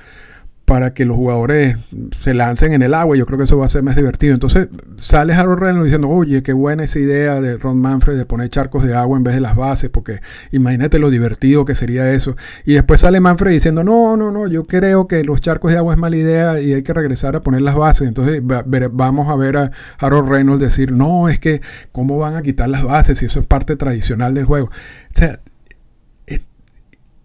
para 0.67 0.93
que 0.93 1.05
los 1.05 1.15
jugadores 1.15 1.77
se 2.21 2.33
lancen 2.33 2.73
en 2.73 2.81
el 2.81 2.93
agua. 2.93 3.15
Yo 3.15 3.25
creo 3.25 3.37
que 3.37 3.45
eso 3.45 3.57
va 3.57 3.65
a 3.65 3.69
ser 3.69 3.83
más 3.83 3.95
divertido. 3.95 4.33
Entonces 4.33 4.67
sale 4.97 5.33
Harold 5.33 5.59
Reynolds 5.59 5.85
diciendo, 5.85 6.09
oye, 6.09 6.43
qué 6.43 6.51
buena 6.51 6.83
esa 6.83 6.99
idea 6.99 7.39
de 7.39 7.57
Ron 7.57 7.79
Manfred 7.79 8.17
de 8.17 8.25
poner 8.25 8.49
charcos 8.49 8.83
de 8.83 8.93
agua 8.93 9.17
en 9.17 9.23
vez 9.23 9.33
de 9.33 9.39
las 9.39 9.55
bases, 9.55 9.89
porque 9.89 10.19
imagínate 10.51 10.99
lo 10.99 11.09
divertido 11.09 11.63
que 11.63 11.73
sería 11.73 12.11
eso. 12.11 12.35
Y 12.65 12.73
después 12.73 12.99
sale 12.99 13.21
Manfred 13.21 13.53
diciendo, 13.53 13.85
no, 13.85 14.17
no, 14.17 14.29
no, 14.29 14.45
yo 14.47 14.65
creo 14.65 15.07
que 15.07 15.23
los 15.23 15.39
charcos 15.39 15.71
de 15.71 15.77
agua 15.77 15.93
es 15.93 15.99
mala 15.99 16.17
idea 16.17 16.59
y 16.59 16.73
hay 16.73 16.83
que 16.83 16.91
regresar 16.91 17.37
a 17.37 17.39
poner 17.39 17.61
las 17.61 17.75
bases. 17.75 18.05
Entonces 18.05 18.41
vamos 18.43 19.29
a 19.29 19.37
ver 19.37 19.55
a 19.55 19.71
Harold 19.99 20.27
Reynolds 20.27 20.59
decir, 20.59 20.91
no, 20.91 21.29
es 21.29 21.39
que, 21.39 21.61
¿cómo 21.93 22.17
van 22.17 22.35
a 22.35 22.41
quitar 22.41 22.67
las 22.67 22.83
bases 22.83 23.19
si 23.19 23.27
eso 23.27 23.39
es 23.39 23.47
parte 23.47 23.77
tradicional 23.77 24.33
del 24.33 24.43
juego? 24.43 24.65
O 24.65 25.17
sea, 25.17 25.39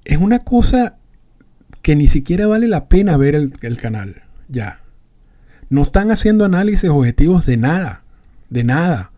es 0.04 0.18
una 0.18 0.38
cosa 0.38 0.98
que 1.82 1.96
ni 1.96 2.06
siquiera 2.06 2.46
vale 2.46 2.68
la 2.68 2.88
pena 2.88 3.16
ver 3.16 3.34
el, 3.34 3.76
canal. 3.76 4.22
Ya. 4.48 4.80
No 5.68 5.82
están 5.82 6.10
haciendo 6.10 6.44
análisis 6.44 6.88
objetivos 6.88 7.44
de 7.44 7.56
nada. 7.56 8.02
De 8.48 8.64
nada. 8.64 9.10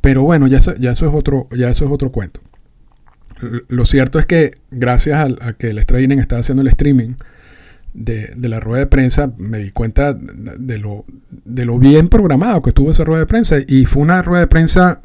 Pero 0.00 0.22
bueno, 0.22 0.46
ya 0.46 0.58
eso, 0.58 0.72
eso, 0.72 1.06
es, 1.06 1.12
otro, 1.12 1.48
ya 1.56 1.68
eso 1.68 1.84
es 1.84 1.90
otro 1.90 2.12
cuento. 2.12 2.40
Lo 3.68 3.84
cierto 3.84 4.18
es 4.18 4.26
que 4.26 4.52
gracias 4.70 5.30
a, 5.40 5.52
que 5.54 5.70
el 5.70 5.78
streaming 5.78 6.18
estaba 6.18 6.40
haciendo 6.40 6.62
el 6.62 6.68
streaming 6.68 7.14
de, 7.94 8.34
la 8.36 8.60
rueda 8.60 8.80
de 8.80 8.86
prensa, 8.86 9.32
me 9.36 9.58
di 9.58 9.70
cuenta 9.70 10.14
de 10.14 10.78
lo, 10.78 11.04
de 11.30 11.64
lo 11.64 11.78
bien 11.78 12.08
programado 12.08 12.62
que 12.62 12.70
estuvo 12.70 12.90
esa 12.90 13.04
rueda 13.04 13.20
de 13.20 13.26
prensa. 13.26 13.56
Y 13.66 13.86
fue 13.86 14.02
una 14.02 14.22
rueda 14.22 14.42
de 14.42 14.46
prensa 14.46 15.00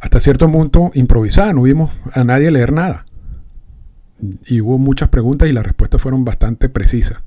hasta 0.00 0.20
cierto 0.20 0.50
punto 0.50 0.90
improvisada. 0.94 1.54
No 1.54 1.62
vimos 1.62 1.90
a 2.12 2.22
nadie 2.22 2.50
leer 2.50 2.72
nada 2.72 3.06
y 4.46 4.60
hubo 4.60 4.78
muchas 4.78 5.08
preguntas 5.08 5.48
y 5.48 5.52
las 5.52 5.64
respuestas 5.64 6.00
fueron 6.00 6.24
bastante 6.24 6.68
precisas. 6.68 7.18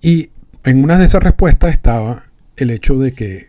Y 0.00 0.30
en 0.64 0.84
una 0.84 0.98
de 0.98 1.04
esas 1.04 1.22
respuestas 1.22 1.72
estaba 1.72 2.24
el 2.56 2.70
hecho 2.70 2.98
de 2.98 3.12
que 3.12 3.46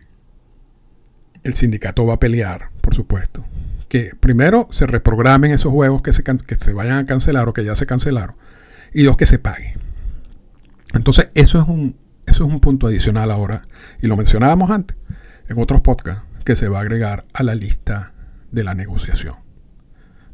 el 1.42 1.54
sindicato 1.54 2.06
va 2.06 2.14
a 2.14 2.20
pelear, 2.20 2.70
por 2.80 2.94
supuesto. 2.94 3.44
Que 3.88 4.12
primero 4.18 4.68
se 4.70 4.86
reprogramen 4.86 5.50
esos 5.50 5.72
juegos 5.72 6.02
que 6.02 6.12
se, 6.12 6.22
que 6.22 6.54
se 6.56 6.72
vayan 6.72 6.98
a 6.98 7.06
cancelar 7.06 7.48
o 7.48 7.52
que 7.52 7.64
ya 7.64 7.74
se 7.74 7.86
cancelaron. 7.86 8.36
Y 8.92 9.02
dos, 9.02 9.16
que 9.16 9.26
se 9.26 9.38
pague. 9.38 9.74
Entonces, 10.94 11.28
eso 11.34 11.60
es 11.60 11.68
un, 11.68 11.96
eso 12.26 12.44
es 12.44 12.52
un 12.52 12.60
punto 12.60 12.86
adicional 12.86 13.30
ahora. 13.30 13.62
Y 14.00 14.06
lo 14.06 14.16
mencionábamos 14.16 14.70
antes 14.70 14.96
en 15.48 15.58
otros 15.58 15.80
podcasts 15.80 16.22
que 16.44 16.56
se 16.56 16.68
va 16.68 16.78
a 16.78 16.82
agregar 16.82 17.24
a 17.32 17.42
la 17.42 17.54
lista 17.54 18.12
de 18.50 18.64
la 18.64 18.74
negociación 18.74 19.49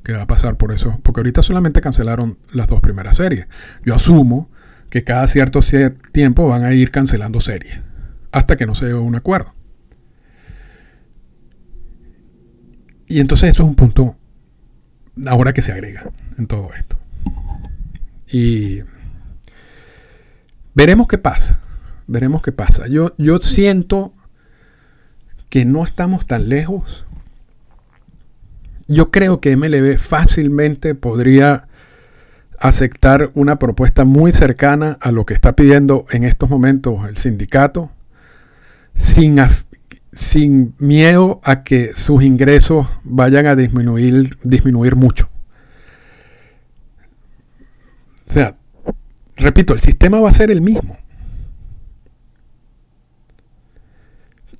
que 0.07 0.13
va 0.13 0.23
a 0.23 0.27
pasar 0.29 0.57
por 0.57 0.71
eso, 0.71 1.01
porque 1.03 1.19
ahorita 1.19 1.43
solamente 1.43 1.81
cancelaron 1.81 2.39
las 2.53 2.69
dos 2.69 2.81
primeras 2.81 3.17
series. 3.17 3.49
Yo 3.85 3.93
asumo 3.97 4.49
que 4.89 5.03
cada 5.03 5.27
cierto 5.27 5.59
tiempo 6.13 6.47
van 6.47 6.63
a 6.63 6.73
ir 6.73 6.93
cancelando 6.93 7.41
series, 7.41 7.81
hasta 8.31 8.57
que 8.57 8.67
no 8.67 8.77
se 8.77 8.85
llegue 8.85 8.99
un 8.99 9.17
acuerdo. 9.17 9.53
Y 13.09 13.19
entonces 13.19 13.51
eso 13.51 13.65
es 13.65 13.69
un 13.69 13.75
punto 13.75 14.17
ahora 15.27 15.53
que 15.53 15.63
se 15.63 15.73
agrega 15.73 16.09
en 16.39 16.47
todo 16.47 16.71
esto. 16.73 16.97
Y 18.31 18.83
veremos 20.73 21.09
qué 21.09 21.19
pasa. 21.19 21.59
Veremos 22.07 22.43
qué 22.43 22.53
pasa. 22.53 22.87
Yo, 22.87 23.13
yo 23.19 23.39
siento 23.39 24.15
que 25.49 25.65
no 25.65 25.83
estamos 25.83 26.27
tan 26.27 26.49
lejos 26.49 27.06
yo 28.89 29.11
creo 29.11 29.41
que 29.41 29.57
MLB 29.57 29.99
fácilmente 29.99 30.95
podría 30.95 31.69
aceptar 32.59 33.31
una 33.35 33.59
propuesta 33.59 34.05
muy 34.05 34.33
cercana 34.33 34.99
a 35.01 35.13
lo 35.13 35.27
que 35.27 35.35
está 35.35 35.55
pidiendo 35.55 36.07
en 36.11 36.25
estos 36.25 36.49
momentos 36.49 37.07
el 37.09 37.17
sindicato, 37.17 37.91
sin, 38.95 39.39
sin 40.13 40.75
miedo 40.79 41.41
a 41.45 41.63
que 41.65 41.95
sus 41.95 42.23
ingresos 42.23 42.87
vayan 43.05 43.47
a 43.47 43.57
disminuir, 43.57 44.39
disminuir 44.43 44.97
mucho. 44.97 45.29
O 48.29 48.33
sea, 48.33 48.57
repito, 49.37 49.73
el 49.75 49.81
sistema 49.81 50.21
va 50.21 50.31
a 50.31 50.35
ser 50.35 50.51
el 50.51 50.61
mismo. 50.61 50.97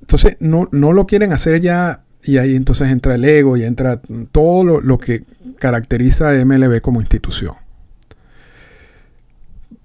Entonces, 0.07 0.37
no, 0.39 0.69
lo 0.71 1.05
quieren 1.05 1.33
hacer 1.33 1.59
ya 1.59 2.05
y 2.23 2.37
ahí 2.37 2.55
entonces 2.55 2.89
entra 2.89 3.15
el 3.15 3.25
ego 3.25 3.57
y 3.57 3.63
entra 3.63 4.01
todo 4.31 4.63
lo, 4.81 4.97
que 4.97 5.23
caracteriza 5.59 6.29
a 6.29 6.45
MLB 6.45 6.81
como 6.81 7.01
institución. 7.01 7.55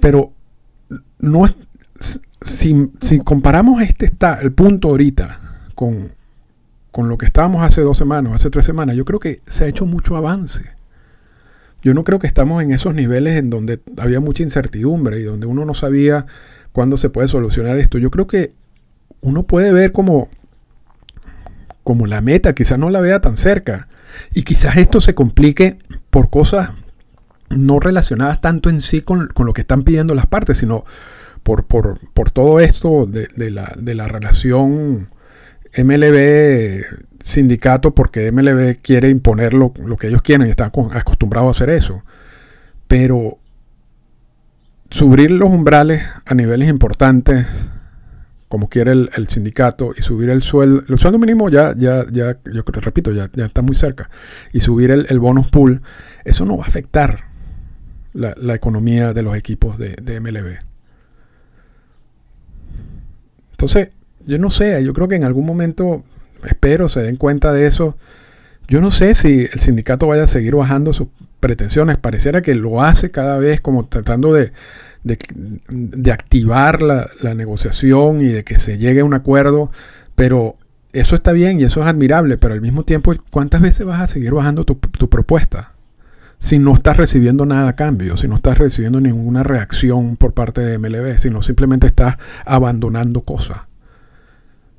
Pero 0.00 0.32
no 1.20 1.46
si, 2.40 2.88
comparamos 3.24 3.82
este 3.82 4.06
está, 4.06 4.40
el 4.40 4.52
punto 4.52 4.88
ahorita 4.88 5.40
con, 5.74 6.10
con 6.90 7.08
lo 7.08 7.16
que 7.16 7.26
estábamos 7.26 7.64
hace 7.64 7.80
dos 7.82 7.96
semanas, 7.96 8.32
hace 8.34 8.50
tres 8.50 8.66
semanas, 8.66 8.96
yo 8.96 9.04
creo 9.04 9.20
que 9.20 9.40
se 9.46 9.64
ha 9.64 9.68
hecho 9.68 9.86
mucho 9.86 10.16
avance. 10.16 10.62
Yo 11.82 11.94
no 11.94 12.04
creo 12.04 12.18
que 12.18 12.28
estamos 12.28 12.62
en 12.62 12.70
esos 12.70 12.94
niveles 12.94 13.36
en 13.36 13.50
donde 13.50 13.80
había 13.98 14.20
mucha 14.20 14.44
incertidumbre 14.44 15.18
y 15.18 15.24
donde 15.24 15.46
uno 15.46 15.64
no 15.64 15.74
sabía 15.74 16.26
cuándo 16.70 16.96
se 16.96 17.10
puede 17.10 17.26
solucionar 17.26 17.76
esto. 17.76 17.98
Yo 17.98 18.10
creo 18.10 18.28
que 18.28 18.52
uno 19.20 19.44
puede 19.44 19.72
ver 19.72 19.90
como, 19.90 20.28
como 21.84 22.06
la 22.06 22.20
meta, 22.20 22.54
quizás 22.54 22.78
no 22.78 22.90
la 22.90 23.00
vea 23.00 23.20
tan 23.20 23.36
cerca. 23.36 23.88
Y 24.34 24.42
quizás 24.42 24.76
esto 24.76 25.00
se 25.00 25.14
complique 25.14 25.78
por 26.10 26.30
cosas 26.30 26.70
no 27.50 27.80
relacionadas 27.80 28.40
tanto 28.40 28.70
en 28.70 28.80
sí 28.80 29.02
con, 29.02 29.28
lo 29.36 29.52
que 29.52 29.62
están 29.62 29.82
pidiendo 29.82 30.14
las 30.14 30.26
partes, 30.26 30.58
sino 30.58 30.84
por, 31.42 31.64
por, 31.64 31.98
todo 32.30 32.60
esto 32.60 33.06
de, 33.06 33.50
la, 33.50 33.72
de 33.76 33.94
la 33.94 34.08
relación 34.08 35.08
MLB 35.76 36.84
sindicato 37.20 37.94
porque 37.94 38.30
MLB 38.30 38.80
quiere 38.82 39.08
imponer 39.08 39.54
lo, 39.54 39.72
que 39.72 40.08
ellos 40.08 40.22
quieren 40.22 40.46
y 40.46 40.50
están 40.50 40.70
acostumbrados 40.92 41.48
a 41.48 41.50
hacer 41.50 41.70
eso. 41.70 42.04
Pero 42.88 43.38
subir 44.90 45.30
los 45.30 45.48
umbrales 45.48 46.02
a 46.26 46.34
niveles 46.34 46.68
importantes, 46.68 47.46
como 48.52 48.68
quiere 48.68 48.92
el, 48.92 49.28
sindicato, 49.28 49.94
y 49.96 50.02
subir 50.02 50.28
el 50.28 50.42
sueldo, 50.42 50.82
el 50.86 50.98
sueldo 50.98 51.18
mínimo 51.18 51.48
ya, 51.48 51.74
ya, 51.74 52.04
ya, 52.12 52.36
yo 52.44 52.62
repito, 52.82 53.10
ya, 53.10 53.30
ya 53.32 53.46
está 53.46 53.62
muy 53.62 53.74
cerca, 53.74 54.10
y 54.52 54.60
subir 54.60 54.90
el, 54.90 55.18
bonus 55.20 55.48
pool, 55.48 55.80
eso 56.26 56.44
no 56.44 56.58
va 56.58 56.66
a 56.66 56.68
afectar 56.68 57.28
la, 58.12 58.54
economía 58.54 59.14
de 59.14 59.22
los 59.22 59.34
equipos 59.38 59.78
de, 59.78 59.96
de 60.02 60.20
MLB. 60.20 60.58
Entonces, 63.52 63.88
yo 64.26 64.38
no 64.38 64.50
sé, 64.50 64.84
yo 64.84 64.92
creo 64.92 65.08
que 65.08 65.16
en 65.16 65.24
algún 65.24 65.46
momento, 65.46 66.04
espero, 66.44 66.90
se 66.90 67.00
den 67.00 67.16
cuenta 67.16 67.54
de 67.54 67.64
eso. 67.64 67.96
Yo 68.68 68.82
no 68.82 68.90
sé 68.90 69.14
si 69.14 69.48
el 69.50 69.60
sindicato 69.60 70.08
vaya 70.08 70.24
a 70.24 70.28
seguir 70.28 70.56
bajando 70.56 70.92
sus 70.92 71.08
pretensiones. 71.40 71.96
Pareciera 71.96 72.42
que 72.42 72.54
lo 72.54 72.82
hace 72.82 73.10
cada 73.10 73.38
vez 73.38 73.62
como 73.62 73.86
tratando 73.86 74.34
de, 74.34 74.52
activar 76.12 76.82
la, 76.82 77.10
negociación 77.34 78.20
y 78.20 78.26
de 78.26 78.44
que 78.44 78.58
se 78.58 78.78
llegue 78.78 79.00
a 79.00 79.04
un 79.04 79.14
acuerdo. 79.14 79.70
Pero 80.14 80.56
eso 80.92 81.14
está 81.14 81.32
bien 81.32 81.60
y 81.60 81.64
eso 81.64 81.80
es 81.80 81.86
admirable. 81.86 82.38
Pero 82.38 82.54
al 82.54 82.60
mismo 82.60 82.84
tiempo, 82.84 83.14
¿cuántas 83.30 83.60
veces 83.60 83.86
vas 83.86 84.00
a 84.00 84.06
seguir 84.06 84.32
bajando 84.32 84.64
tu, 84.64 84.76
tu 84.76 85.08
propuesta? 85.08 85.72
Si 86.38 86.58
no 86.58 86.74
estás 86.74 86.96
recibiendo 86.96 87.46
nada 87.46 87.68
a 87.68 87.76
cambio, 87.76 88.16
si 88.16 88.26
no 88.26 88.34
estás 88.34 88.58
recibiendo 88.58 89.00
ninguna 89.00 89.44
reacción 89.44 90.16
por 90.16 90.32
parte 90.32 90.60
de 90.60 90.78
MLB, 90.78 91.18
sino 91.18 91.40
simplemente 91.40 91.86
estás 91.86 92.16
abandonando 92.44 93.20
cosas. 93.20 93.58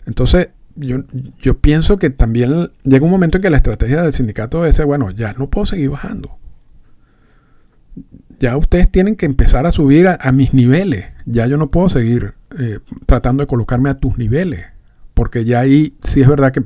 Entonces, 0.06 0.50
yo, 0.76 1.04
yo 1.42 1.58
pienso 1.60 1.98
que 1.98 2.10
también 2.10 2.72
llega 2.84 3.06
un 3.06 3.12
momento 3.12 3.38
en 3.38 3.44
que 3.44 3.50
la 3.50 3.58
estrategia 3.58 4.02
del 4.02 4.14
sindicato 4.14 4.66
es, 4.66 4.84
bueno, 4.86 5.12
ya 5.12 5.34
no 5.34 5.50
puedo 5.50 5.66
seguir 5.66 5.90
bajando. 5.90 6.38
Ya 8.44 8.58
ustedes 8.58 8.92
tienen 8.92 9.16
que 9.16 9.26
empezar 9.26 9.66
a 9.66 9.72
subir 9.72 10.06
a, 10.06 10.32
mis 10.34 10.54
niveles. 10.54 11.06
Ya 11.26 11.48
yo 11.48 11.56
no 11.56 11.72
puedo 11.72 11.88
seguir 11.88 12.34
eh, 12.60 12.80
tratando 13.06 13.42
de 13.42 13.48
colocarme 13.48 13.90
a 13.90 13.94
tus 13.94 14.18
niveles. 14.18 14.66
Porque 15.14 15.46
ya 15.46 15.62
ahí 15.62 15.96
sí 16.06 16.20
es 16.20 16.28
verdad 16.28 16.52
que 16.52 16.62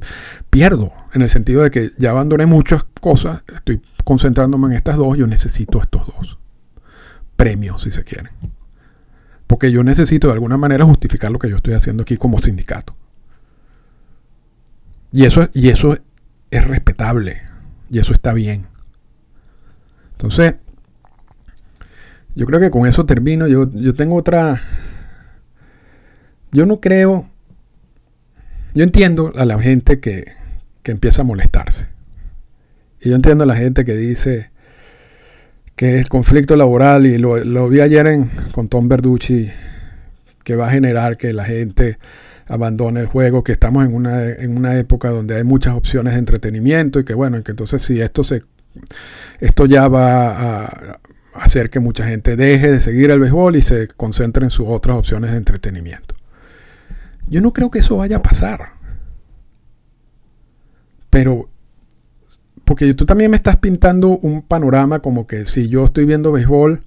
pierdo. 0.50 0.92
En 1.14 1.22
el 1.22 1.30
sentido 1.30 1.62
de 1.62 1.70
que 1.70 1.92
ya 2.00 2.10
abandoné 2.10 2.48
muchas 2.48 2.84
cosas. 3.00 3.44
Estoy 3.54 3.80
concentrándome 4.04 4.66
en 4.70 4.74
estas 4.74 4.98
dos. 4.98 5.16
Yo 5.18 5.28
necesito 5.28 5.80
estos 5.80 6.08
dos. 6.08 6.40
Premios, 7.36 7.84
si 7.84 7.92
se 7.92 8.04
quieren. 8.04 8.32
Porque 9.46 9.72
yo 9.72 9.84
necesito 9.84 10.26
de 10.26 10.34
alguna 10.34 10.58
manera 10.58 10.84
justificar 10.84 11.30
lo 11.30 11.38
que 11.38 11.48
yo 11.48 11.58
estoy 11.58 11.76
haciendo 11.76 12.02
aquí 12.02 12.18
como 12.18 12.40
sindicato. 12.40 12.96
Y 15.12 15.26
eso, 15.26 15.48
y 15.54 15.70
eso 15.70 15.96
es 16.50 16.68
respetable. 16.68 17.44
Y 17.92 18.00
eso 18.00 18.14
está 18.14 18.34
bien. 18.34 18.66
Entonces, 20.14 20.56
yo 22.38 22.46
creo 22.46 22.60
que 22.60 22.70
con 22.70 22.86
eso 22.86 23.06
termino. 23.08 23.48
Yo, 23.48 23.68
yo 23.74 23.96
tengo 23.96 24.16
otra... 24.16 24.62
Yo 26.52 26.68
no 26.68 26.80
creo... 26.80 27.28
Yo 28.76 28.84
entiendo 28.84 29.34
a 29.36 29.44
la 29.44 29.60
gente 29.60 30.00
que, 30.00 30.26
que 30.84 30.92
empieza 30.92 31.24
a 31.24 31.26
molestarse. 31.26 31.88
Y 33.02 33.10
yo 33.10 33.16
entiendo 33.16 33.44
a 33.44 33.48
la 33.48 33.56
gente 33.56 33.84
que 33.86 33.96
dice 33.96 34.52
que 35.76 35.98
el 35.98 36.10
conflicto 36.10 36.56
laboral, 36.56 37.08
y 37.08 37.18
lo, 37.18 37.44
lo 37.44 37.70
vi 37.70 37.82
ayer 37.82 38.06
en, 38.06 38.30
con 38.52 38.68
Tom 38.68 38.88
Verducci, 38.88 39.50
que 40.44 40.56
va 40.56 40.68
a 40.68 40.72
generar 40.72 41.18
que 41.18 41.34
la 41.34 41.44
gente 41.44 41.98
abandone 42.46 43.00
el 43.00 43.08
juego, 43.08 43.44
que 43.44 43.52
estamos 43.52 43.84
en 43.84 43.96
una, 43.96 44.30
en 44.30 44.56
una 44.56 44.78
época 44.78 45.10
donde 45.10 45.38
hay 45.38 45.44
muchas 45.44 45.74
opciones 45.74 46.14
de 46.14 46.20
entretenimiento 46.20 47.00
y 47.00 47.04
que 47.04 47.16
bueno, 47.16 47.42
que 47.44 47.52
entonces 47.52 47.82
si 47.82 48.00
esto 48.00 48.24
se 48.24 48.44
esto 49.40 49.66
ya 49.66 49.88
va 49.88 50.66
a 50.66 51.00
hacer 51.40 51.70
que 51.70 51.80
mucha 51.80 52.06
gente 52.06 52.36
deje 52.36 52.72
de 52.72 52.82
seguir 52.82 53.12
el 53.12 53.20
béisbol 53.20 53.56
y 53.56 53.62
se 53.62 53.88
concentre 53.88 54.44
en 54.44 54.50
sus 54.50 54.68
otras 54.68 54.98
opciones 54.98 55.32
de 55.32 55.38
entretenimiento. 55.38 56.16
Yo 57.30 57.42
no 57.42 57.54
creo 57.54 57.72
que 57.72 57.80
eso 57.80 57.98
vaya 57.98 58.18
a 58.18 58.22
pasar. 58.22 58.74
Pero 61.10 61.50
porque 62.64 62.94
tú 62.94 63.06
también 63.06 63.32
me 63.32 63.38
estás 63.38 63.58
pintando 63.58 64.10
un 64.10 64.42
panorama 64.42 65.00
como 65.00 65.26
que 65.26 65.46
si 65.46 65.70
yo 65.70 65.86
estoy 65.86 66.06
viendo 66.06 66.32
béisbol 66.32 66.84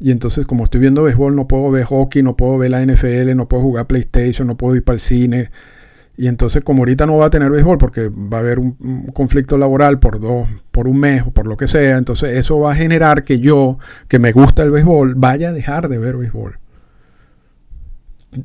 y 0.00 0.10
entonces, 0.10 0.44
como 0.44 0.64
estoy 0.64 0.80
viendo 0.80 1.02
béisbol, 1.02 1.34
no 1.34 1.48
puedo 1.48 1.70
ver 1.70 1.84
hockey, 1.84 2.22
no 2.22 2.36
puedo 2.36 2.58
ver 2.58 2.72
la 2.72 2.84
NFL, 2.84 3.34
no 3.36 3.48
puedo 3.48 3.62
jugar 3.62 3.86
PlayStation, 3.86 4.46
no 4.46 4.56
puedo 4.56 4.76
ir 4.76 4.84
para 4.84 4.94
el 4.94 5.00
cine. 5.00 5.50
Y 6.16 6.28
entonces, 6.28 6.62
como 6.62 6.80
ahorita 6.80 7.06
no 7.06 7.16
va 7.16 7.26
a 7.26 7.30
tener 7.30 7.50
béisbol 7.50 7.78
porque 7.78 8.08
va 8.08 8.38
a 8.38 8.40
haber 8.40 8.60
un, 8.60 9.06
conflicto 9.12 9.58
laboral 9.58 9.98
por 9.98 10.20
dos, 10.20 10.48
por 10.70 10.86
un 10.86 10.98
mes 11.00 11.22
o 11.26 11.32
por 11.32 11.46
lo 11.46 11.56
que 11.56 11.66
sea, 11.66 11.96
entonces 11.96 12.38
eso 12.38 12.60
va 12.60 12.72
a 12.72 12.76
generar 12.76 13.24
que 13.24 13.40
yo, 13.40 13.78
que 14.06 14.18
me 14.18 14.30
gusta 14.30 14.62
el 14.62 14.70
béisbol, 14.70 15.14
vaya 15.16 15.48
a 15.48 15.52
dejar 15.52 15.88
de 15.88 15.98
ver 15.98 16.16
béisbol. 16.16 16.58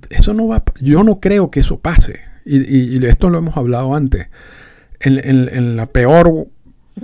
Eso 0.10 0.34
no 0.34 0.47
va, 0.47 0.63
yo 0.82 1.03
no 1.03 1.19
creo 1.19 1.51
que 1.51 1.60
eso 1.60 1.79
pase. 1.79 2.19
Y, 2.45 2.58
y, 2.58 3.05
esto 3.05 3.29
lo 3.29 3.38
hemos 3.38 3.58
hablado 3.58 3.95
antes. 3.95 4.27
En, 4.99 5.19
en, 5.23 5.75
la 5.75 5.86
peor 5.86 6.47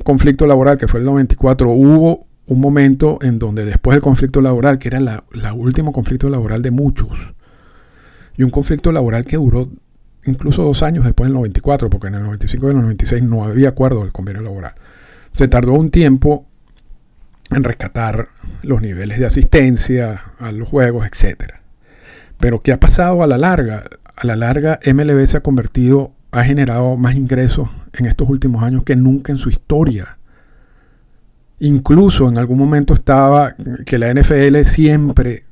conflicto 0.03 0.47
laboral 0.47 0.77
que 0.77 0.87
fue 0.87 0.99
el 0.99 1.05
94, 1.05 1.69
hubo 1.69 2.25
un 2.47 2.59
momento 2.59 3.19
en 3.21 3.39
donde 3.39 3.65
después 3.65 3.95
del 3.95 4.01
conflicto 4.01 4.41
laboral, 4.41 4.77
que 4.77 4.89
era 4.89 4.99
la, 4.99 5.23
último 5.53 5.91
conflicto 5.91 6.29
laboral 6.29 6.61
de 6.61 6.71
muchos, 6.71 7.09
y 8.37 8.43
un 8.43 8.49
conflicto 8.49 8.91
laboral 8.91 9.25
que 9.25 9.37
duró 9.37 9.69
incluso 10.25 10.63
dos 10.63 10.83
años 10.83 11.05
después 11.05 11.27
del 11.27 11.35
94, 11.35 11.89
porque 11.89 12.07
en 12.07 12.15
el 12.15 12.23
95 12.23 12.67
y 12.67 12.69
el 12.71 12.81
96 12.81 13.23
no 13.23 13.43
había 13.43 13.69
acuerdo 13.69 14.01
del 14.01 14.11
convenio 14.11 14.41
laboral. 14.41 14.73
Se 15.33 15.47
tardó 15.47 15.73
un 15.73 15.91
tiempo 15.91 16.45
en 17.51 17.63
rescatar 17.63 18.29
los 18.63 18.81
niveles 18.81 19.19
de 19.19 19.25
asistencia 19.25 20.21
a 20.39 20.51
los 20.51 20.67
juegos, 20.67 21.05
etc. 21.05 21.55
Pero 22.39 22.61
¿qué 22.61 22.71
ha 22.73 22.79
pasado 22.79 23.23
a 23.23 23.27
la 23.27 23.37
larga? 23.37 23.85
A 24.15 24.25
la 24.25 24.35
larga, 24.35 24.79
MLB 24.85 25.25
se 25.25 25.37
ha 25.37 25.41
convertido, 25.41 26.13
ha 26.31 26.43
generado 26.43 26.97
más 26.97 27.15
ingresos 27.15 27.69
en 27.93 28.05
estos 28.05 28.29
últimos 28.29 28.63
años 28.63 28.83
que 28.83 28.95
nunca 28.95 29.31
en 29.31 29.37
su 29.37 29.49
historia. 29.49 30.17
Incluso 31.59 32.27
en 32.27 32.37
algún 32.37 32.57
momento 32.57 32.93
estaba 32.93 33.55
que 33.85 33.99
la 33.99 34.13
NFL 34.13 34.63
siempre 34.63 35.45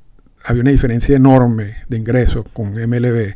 había 0.44 0.62
una 0.62 0.72
diferencia 0.72 1.16
enorme 1.16 1.78
de 1.88 1.98
ingresos 1.98 2.46
con 2.52 2.74
MLB. 2.74 3.36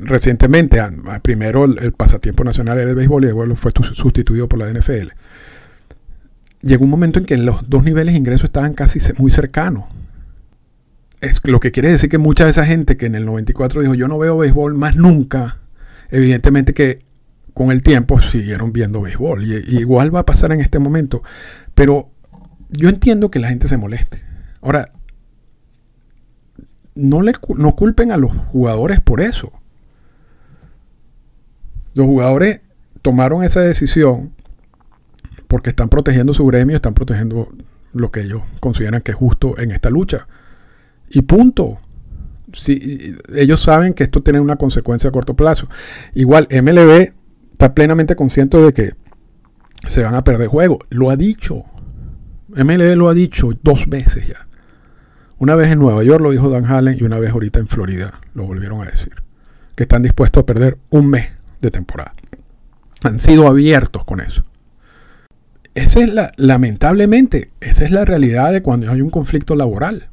Recientemente, 0.00 0.80
primero 1.22 1.64
el, 1.64 1.92
pasatiempo 1.92 2.44
nacional 2.44 2.78
era 2.78 2.90
el 2.90 2.96
béisbol 2.96 3.24
y 3.24 3.30
luego 3.30 3.56
fue 3.56 3.72
sustituido 3.94 4.48
por 4.48 4.58
la 4.58 4.70
NFL. 4.70 5.08
Llegó 6.60 6.84
un 6.84 6.90
momento 6.90 7.18
en 7.18 7.26
que 7.26 7.36
los 7.36 7.68
dos 7.68 7.82
niveles 7.82 8.14
de 8.14 8.18
ingresos 8.18 8.44
estaban 8.44 8.74
casi 8.74 9.00
muy 9.18 9.30
cercanos. 9.30 9.84
Es 11.20 11.40
lo 11.44 11.60
que 11.60 11.72
quiere 11.72 11.90
decir 11.90 12.08
que 12.08 12.18
mucha 12.18 12.44
de 12.44 12.50
esa 12.50 12.64
gente 12.64 12.96
que 12.96 13.06
en 13.06 13.14
el 13.14 13.24
94 13.24 13.82
dijo 13.82 13.94
yo 13.94 14.08
no 14.08 14.18
veo 14.18 14.38
béisbol 14.38 14.74
más 14.74 14.96
nunca, 14.96 15.58
evidentemente 16.10 16.74
que 16.74 17.00
con 17.54 17.70
el 17.70 17.82
tiempo 17.82 18.20
siguieron 18.20 18.72
viendo 18.72 19.00
béisbol. 19.00 19.44
Y, 19.44 19.78
igual 19.78 20.14
va 20.14 20.20
a 20.20 20.26
pasar 20.26 20.52
en 20.52 20.60
este 20.60 20.78
momento. 20.78 21.22
Pero 21.74 22.10
yo 22.70 22.88
entiendo 22.88 23.30
que 23.30 23.38
la 23.38 23.48
gente 23.48 23.68
se 23.68 23.76
moleste. 23.76 24.22
Ahora, 24.60 24.92
no, 26.94 27.22
le, 27.22 27.32
no 27.56 27.74
culpen 27.74 28.12
a 28.12 28.16
los 28.16 28.32
jugadores 28.32 29.00
por 29.00 29.20
eso. 29.20 29.52
Los 31.94 32.06
jugadores 32.06 32.60
tomaron 33.02 33.42
esa 33.42 33.60
decisión 33.60 34.32
porque 35.48 35.70
están 35.70 35.88
protegiendo 35.88 36.32
su 36.32 36.46
gremio, 36.46 36.76
están 36.76 36.94
protegiendo 36.94 37.48
lo 37.92 38.10
que 38.10 38.20
ellos 38.20 38.42
consideran 38.60 39.02
que 39.02 39.12
es 39.12 39.16
justo 39.16 39.58
en 39.58 39.70
esta 39.70 39.90
lucha. 39.90 40.26
Y 41.10 41.22
punto. 41.22 41.78
Si, 42.54 43.16
ellos 43.34 43.60
saben 43.60 43.94
que 43.94 44.04
esto 44.04 44.22
tiene 44.22 44.40
una 44.40 44.56
consecuencia 44.56 45.08
a 45.08 45.12
corto 45.12 45.34
plazo. 45.34 45.68
Igual, 46.14 46.48
MLB 46.50 47.12
está 47.52 47.74
plenamente 47.74 48.16
consciente 48.16 48.58
de 48.58 48.72
que 48.72 48.94
se 49.88 50.02
van 50.02 50.14
a 50.14 50.24
perder 50.24 50.48
juego. 50.48 50.78
Lo 50.90 51.10
ha 51.10 51.16
dicho. 51.16 51.64
MLB 52.48 52.96
lo 52.96 53.08
ha 53.08 53.14
dicho 53.14 53.50
dos 53.62 53.86
veces 53.88 54.28
ya. 54.28 54.46
Una 55.42 55.56
vez 55.56 55.72
en 55.72 55.80
Nueva 55.80 56.04
York 56.04 56.22
lo 56.22 56.30
dijo 56.30 56.50
Dan 56.50 56.66
Hallen 56.66 56.96
y 57.00 57.02
una 57.02 57.18
vez 57.18 57.32
ahorita 57.32 57.58
en 57.58 57.66
Florida 57.66 58.20
lo 58.32 58.44
volvieron 58.44 58.80
a 58.80 58.84
decir. 58.84 59.24
Que 59.74 59.82
están 59.82 60.04
dispuestos 60.04 60.40
a 60.40 60.46
perder 60.46 60.78
un 60.90 61.08
mes 61.08 61.32
de 61.60 61.72
temporada. 61.72 62.14
Han 63.02 63.18
sido 63.18 63.48
abiertos 63.48 64.04
con 64.04 64.20
eso. 64.20 64.44
Esa 65.74 65.98
es 65.98 66.14
la, 66.14 66.30
lamentablemente, 66.36 67.50
esa 67.60 67.84
es 67.84 67.90
la 67.90 68.04
realidad 68.04 68.52
de 68.52 68.62
cuando 68.62 68.88
hay 68.88 69.00
un 69.00 69.10
conflicto 69.10 69.56
laboral. 69.56 70.10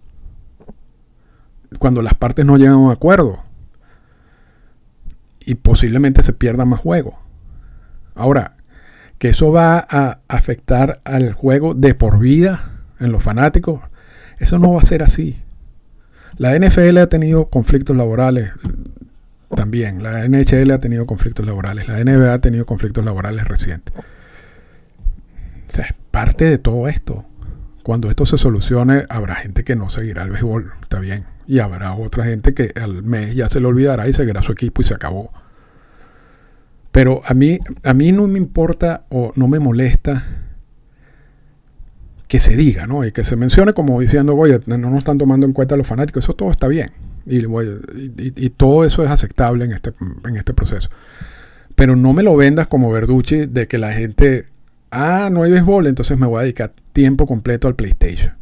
Cuando 1.77 2.01
las 2.01 2.15
partes 2.15 2.43
no 2.43 2.57
llegan 2.57 2.73
a 2.73 2.77
un 2.77 2.91
acuerdo. 2.91 3.43
Y 5.45 5.53
posiblemente 5.53 6.23
se 6.23 6.33
pierda 6.33 6.65
más 6.65 6.79
juego. 6.79 7.19
Ahora, 8.15 8.57
que 9.19 9.29
eso 9.29 9.51
va 9.51 9.85
a 9.87 10.21
afectar 10.27 11.01
al 11.03 11.33
juego 11.33 11.75
de 11.75 11.93
por 11.93 12.17
vida 12.17 12.81
en 12.99 13.11
los 13.11 13.21
fanáticos, 13.21 13.81
eso 14.39 14.57
no 14.57 14.73
va 14.73 14.81
a 14.81 14.85
ser 14.85 15.03
así. 15.03 15.37
La 16.37 16.57
NFL 16.57 16.97
ha 16.97 17.07
tenido 17.07 17.49
conflictos 17.49 17.95
laborales 17.95 18.51
también. 19.55 20.01
La 20.01 20.27
NHL 20.27 20.71
ha 20.71 20.79
tenido 20.79 21.05
conflictos 21.05 21.45
laborales. 21.45 21.87
La 21.87 22.03
NBA 22.03 22.33
ha 22.33 22.39
tenido 22.39 22.65
conflictos 22.65 23.03
laborales 23.03 23.45
recientes. 23.45 23.93
O 23.97 25.71
sea, 25.71 25.85
es 25.85 25.93
parte 26.11 26.45
de 26.45 26.57
todo 26.57 26.87
esto. 26.87 27.25
Cuando 27.83 28.09
esto 28.09 28.25
se 28.25 28.37
solucione, 28.37 29.03
habrá 29.09 29.35
gente 29.35 29.63
que 29.63 29.75
no 29.75 29.89
seguirá 29.89 30.23
el 30.23 30.29
béisbol. 30.29 30.71
Está 30.81 30.99
bien. 30.99 31.25
Y 31.45 31.59
habrá 31.59 31.93
otra 31.93 32.23
gente 32.25 32.53
que 32.53 32.71
al 32.81 33.03
mes 33.03 33.35
ya 33.35 33.49
se 33.49 33.59
le 33.59 33.67
olvidará 33.67 34.07
y 34.07 34.13
seguirá 34.13 34.41
su 34.41 34.51
equipo 34.51 34.81
y 34.81 34.85
se 34.85 34.93
acabó. 34.93 35.31
Pero 36.91 37.21
a 37.25 37.33
mí, 37.33 37.59
a 37.83 37.93
mí 37.93 38.11
no 38.11 38.27
me 38.27 38.37
importa 38.37 39.03
o 39.09 39.31
no 39.35 39.47
me 39.47 39.59
molesta 39.59 40.23
que 42.29 42.39
se 42.39 42.55
diga, 42.55 42.85
¿no? 42.85 43.03
Y 43.03 43.11
que 43.11 43.23
se 43.23 43.35
mencione 43.35 43.73
como 43.73 43.99
diciendo, 43.99 44.35
oye, 44.35 44.61
no 44.67 44.77
nos 44.77 44.99
están 44.99 45.17
tomando 45.17 45.47
en 45.47 45.51
cuenta 45.51 45.75
los 45.75 45.87
fanáticos, 45.87 46.23
eso 46.23 46.35
todo 46.35 46.51
está 46.51 46.67
bien. 46.67 46.91
Y, 47.25 48.49
todo 48.51 48.85
eso 48.85 49.03
es 49.03 49.09
aceptable 49.09 49.65
en 49.65 49.71
este, 49.71 49.93
en 50.23 50.37
este 50.37 50.53
proceso. 50.53 50.89
Pero 51.75 51.95
no 51.95 52.13
me 52.13 52.21
lo 52.21 52.35
vendas 52.37 52.67
como 52.67 52.91
Verducci 52.91 53.47
de 53.47 53.67
que 53.67 53.79
la 53.79 53.93
gente, 53.93 54.45
ah, 54.91 55.29
no 55.31 55.41
hay 55.41 55.51
béisbol, 55.51 55.87
entonces 55.87 56.19
me 56.19 56.27
voy 56.27 56.39
a 56.39 56.43
dedicar 56.43 56.71
tiempo 56.93 57.25
completo 57.25 57.67
al 57.67 57.75
PlayStation. 57.75 58.33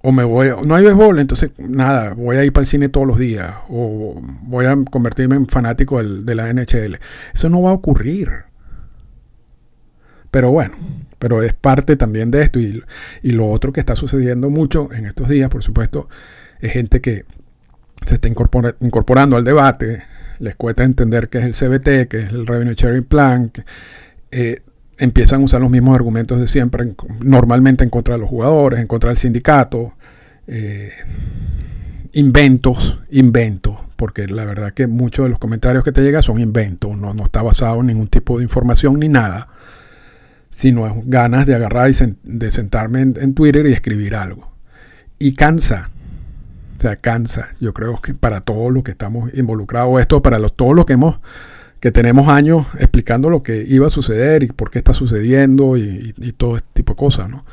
O 0.00 0.12
me 0.12 0.22
voy, 0.22 0.50
no 0.64 0.76
hay 0.76 0.84
béisbol, 0.84 1.18
entonces 1.18 1.50
nada, 1.58 2.14
voy 2.14 2.36
a 2.36 2.44
ir 2.44 2.52
para 2.52 2.62
el 2.62 2.68
cine 2.68 2.88
todos 2.90 3.08
los 3.08 3.18
días. 3.18 3.54
O 3.68 4.22
voy 4.42 4.66
a 4.66 4.76
convertirme 4.88 5.34
en 5.34 5.48
fanático 5.48 6.00
de 6.00 6.34
la 6.36 6.52
NHL. 6.52 6.98
Eso 7.34 7.48
no 7.48 7.60
va 7.62 7.70
a 7.70 7.74
ocurrir. 7.74 8.44
Pero 10.30 10.50
bueno, 10.50 10.74
pero 11.18 11.42
es 11.42 11.54
parte 11.54 11.96
también 11.96 12.30
de 12.30 12.42
esto. 12.42 12.58
Y, 12.58 12.82
lo 13.22 13.48
otro 13.48 13.72
que 13.72 13.80
está 13.80 13.96
sucediendo 13.96 14.50
mucho 14.50 14.88
en 14.92 15.06
estos 15.06 15.28
días, 15.28 15.48
por 15.48 15.62
supuesto, 15.62 16.08
es 16.60 16.72
gente 16.72 17.00
que 17.00 17.24
se 18.06 18.14
está 18.14 18.28
incorporando 18.28 19.36
al 19.36 19.44
debate, 19.44 20.02
les 20.38 20.56
cuesta 20.56 20.84
entender 20.84 21.28
qué 21.28 21.38
es 21.38 21.44
el 21.44 21.54
CBT, 21.54 22.08
qué 22.08 22.18
es 22.18 22.28
el 22.30 22.46
Revenue 22.46 22.74
Sharing 22.74 23.04
Plan, 23.04 23.50
eh, 24.30 24.60
empiezan 24.98 25.40
a 25.40 25.44
usar 25.44 25.60
los 25.60 25.70
mismos 25.70 25.94
argumentos 25.94 26.40
de 26.40 26.46
siempre, 26.46 26.94
normalmente 27.20 27.84
en 27.84 27.90
contra 27.90 28.14
de 28.14 28.20
los 28.20 28.28
jugadores, 28.28 28.80
en 28.80 28.86
contra 28.86 29.10
del 29.10 29.16
sindicato, 29.16 29.94
eh, 30.46 30.92
inventos, 32.12 32.98
inventos, 33.10 33.76
porque 33.96 34.26
la 34.26 34.44
verdad 34.44 34.72
que 34.72 34.86
muchos 34.86 35.24
de 35.24 35.30
los 35.30 35.38
comentarios 35.38 35.82
que 35.82 35.92
te 35.92 36.02
llegan 36.02 36.22
son 36.22 36.40
inventos, 36.40 36.96
no, 36.96 37.14
no 37.14 37.24
está 37.24 37.42
basado 37.42 37.80
en 37.80 37.86
ningún 37.86 38.08
tipo 38.08 38.38
de 38.38 38.44
información 38.44 38.98
ni 38.98 39.08
nada 39.08 39.48
sino 40.54 41.02
ganas 41.04 41.46
de 41.46 41.54
agarrar 41.56 41.90
y 41.90 41.94
de 42.22 42.50
sentarme 42.52 43.00
en, 43.00 43.34
Twitter 43.34 43.66
y 43.66 43.72
escribir 43.72 44.14
algo. 44.14 44.52
Y 45.18 45.34
cansa, 45.34 45.90
o 46.78 46.80
sea, 46.80 46.94
cansa. 46.94 47.48
Yo 47.60 47.74
creo 47.74 48.00
que 48.00 48.14
para 48.14 48.40
todos 48.40 48.72
los 48.72 48.84
que 48.84 48.92
estamos 48.92 49.34
involucrados, 49.34 50.00
esto 50.00 50.22
para 50.22 50.38
los, 50.38 50.54
todos 50.54 50.76
los 50.76 50.86
que 50.86 50.92
hemos, 50.92 51.16
que 51.80 51.90
tenemos 51.90 52.28
años 52.28 52.68
explicando 52.78 53.30
lo 53.30 53.42
que 53.42 53.64
iba 53.68 53.88
a 53.88 53.90
suceder 53.90 54.44
y 54.44 54.46
por 54.46 54.70
qué 54.70 54.78
está 54.78 54.92
sucediendo 54.92 55.76
y, 55.76 56.14
todo 56.36 56.56
este 56.56 56.68
tipo 56.72 56.92
de 56.92 56.98
cosas, 56.98 57.28
¿no? 57.28 57.44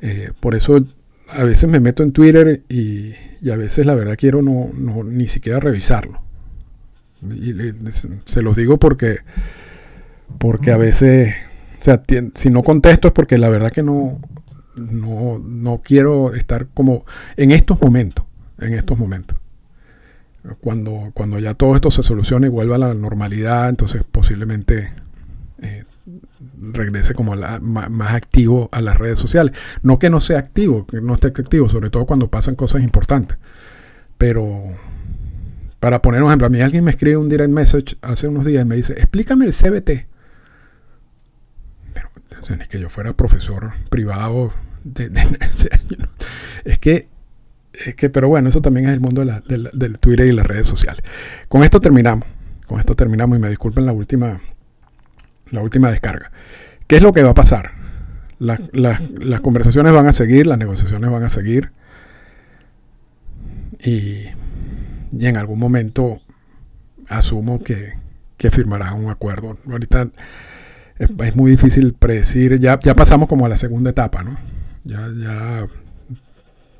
Eh, 0.00 0.32
por 0.40 0.56
eso 0.56 0.84
a 1.28 1.44
veces 1.44 1.70
me 1.70 1.78
meto 1.78 2.02
en 2.02 2.10
Twitter 2.10 2.64
y, 2.68 3.14
a 3.48 3.56
veces 3.56 3.86
la 3.86 3.94
verdad 3.94 4.16
quiero 4.18 4.42
no, 4.42 4.68
ni 5.04 5.28
siquiera 5.28 5.60
revisarlo. 5.60 6.20
Y 7.22 7.54
se 8.24 8.42
los 8.42 8.56
digo 8.56 8.78
porque, 8.78 9.18
porque 10.38 10.72
a 10.72 10.76
veces 10.76 11.34
o 11.82 11.84
sea, 11.84 12.00
si 12.36 12.48
no 12.48 12.62
contesto 12.62 13.08
es 13.08 13.12
porque 13.12 13.38
la 13.38 13.48
verdad 13.48 13.72
que 13.72 13.82
no, 13.82 14.20
no, 14.76 15.80
quiero 15.82 16.32
estar 16.32 16.68
como 16.68 17.04
en 17.36 17.50
estos 17.50 17.80
momentos, 17.80 18.24
en 18.60 18.74
estos 18.74 18.96
momentos. 18.96 19.36
Cuando, 20.60 21.10
cuando 21.12 21.40
ya 21.40 21.54
todo 21.54 21.74
esto 21.74 21.90
se 21.90 22.04
solucione 22.04 22.46
y 22.46 22.50
vuelva 22.50 22.76
a 22.76 22.78
la 22.78 22.94
normalidad, 22.94 23.68
entonces 23.68 24.04
posiblemente 24.08 24.92
eh, 25.60 25.82
regrese 26.60 27.14
como 27.14 27.34
más, 27.34 28.14
activo 28.14 28.68
a 28.70 28.80
las 28.80 28.96
redes 28.96 29.18
sociales. 29.18 29.52
No 29.82 29.98
que 29.98 30.08
no 30.08 30.20
sea 30.20 30.38
activo, 30.38 30.86
que 30.86 31.00
no 31.00 31.14
esté 31.14 31.28
activo, 31.28 31.68
sobre 31.68 31.90
todo 31.90 32.06
cuando 32.06 32.28
pasan 32.28 32.54
cosas 32.54 32.82
importantes. 32.82 33.38
Pero 34.18 34.66
para 35.80 36.00
poner 36.00 36.22
un 36.22 36.28
ejemplo, 36.28 36.46
a 36.46 36.50
mí 36.50 36.60
alguien 36.60 36.84
me 36.84 36.92
escribe 36.92 37.16
un 37.16 37.28
direct 37.28 37.50
message 37.50 37.96
hace 38.02 38.28
unos 38.28 38.44
días 38.44 38.64
y 38.64 38.68
me 38.68 38.76
dice, 38.76 38.92
explícame 38.92 39.46
el 39.46 39.52
CBT 39.52 40.11
es 42.48 42.68
que 42.68 42.80
yo 42.80 42.88
fuera 42.88 43.12
profesor 43.12 43.72
privado 43.88 44.52
de, 44.84 45.10
es 46.64 46.78
que 46.78 47.08
es 47.72 47.94
que 47.94 48.10
pero 48.10 48.28
bueno 48.28 48.48
eso 48.48 48.60
también 48.60 48.86
es 48.86 48.92
el 48.92 49.00
mundo 49.00 49.24
del 49.24 49.98
Twitter 49.98 50.26
y 50.26 50.32
las 50.32 50.46
redes 50.46 50.66
sociales. 50.66 51.02
Con 51.48 51.62
esto 51.62 51.80
terminamos 51.80 52.28
con 52.66 52.78
esto 52.80 52.94
terminamos 52.94 53.36
y 53.38 53.40
me 53.40 53.48
disculpen 53.48 53.86
la 53.86 53.92
última 53.92 54.40
la 55.50 55.60
última 55.60 55.90
descarga. 55.90 56.30
Qué 56.86 56.96
es 56.96 57.02
lo 57.02 57.12
que 57.12 57.22
va 57.22 57.30
a 57.30 57.34
pasar 57.34 57.82
las 58.42 59.40
conversaciones 59.40 59.92
van 59.92 60.06
a 60.06 60.12
seguir 60.12 60.46
las 60.46 60.58
negociaciones 60.58 61.10
van 61.10 61.24
a 61.24 61.28
seguir. 61.28 61.70
Y, 63.84 64.26
y 65.12 65.26
en 65.26 65.36
algún 65.36 65.58
momento 65.58 66.20
asumo 67.08 67.62
que, 67.62 67.94
que 68.36 68.50
firmarán 68.50 68.94
un 68.94 69.10
acuerdo. 69.10 69.58
Ahorita 69.68 70.08
es, 71.04 71.36
muy 71.36 71.50
difícil 71.50 71.94
predecir. 71.94 72.58
Ya, 72.58 72.78
ya 72.80 72.94
pasamos 72.94 73.28
como 73.28 73.46
a 73.46 73.48
la 73.48 73.56
segunda 73.56 73.90
etapa, 73.90 74.22
¿no? 74.22 74.38
Ya, 74.84 75.08
ya, 75.18 75.66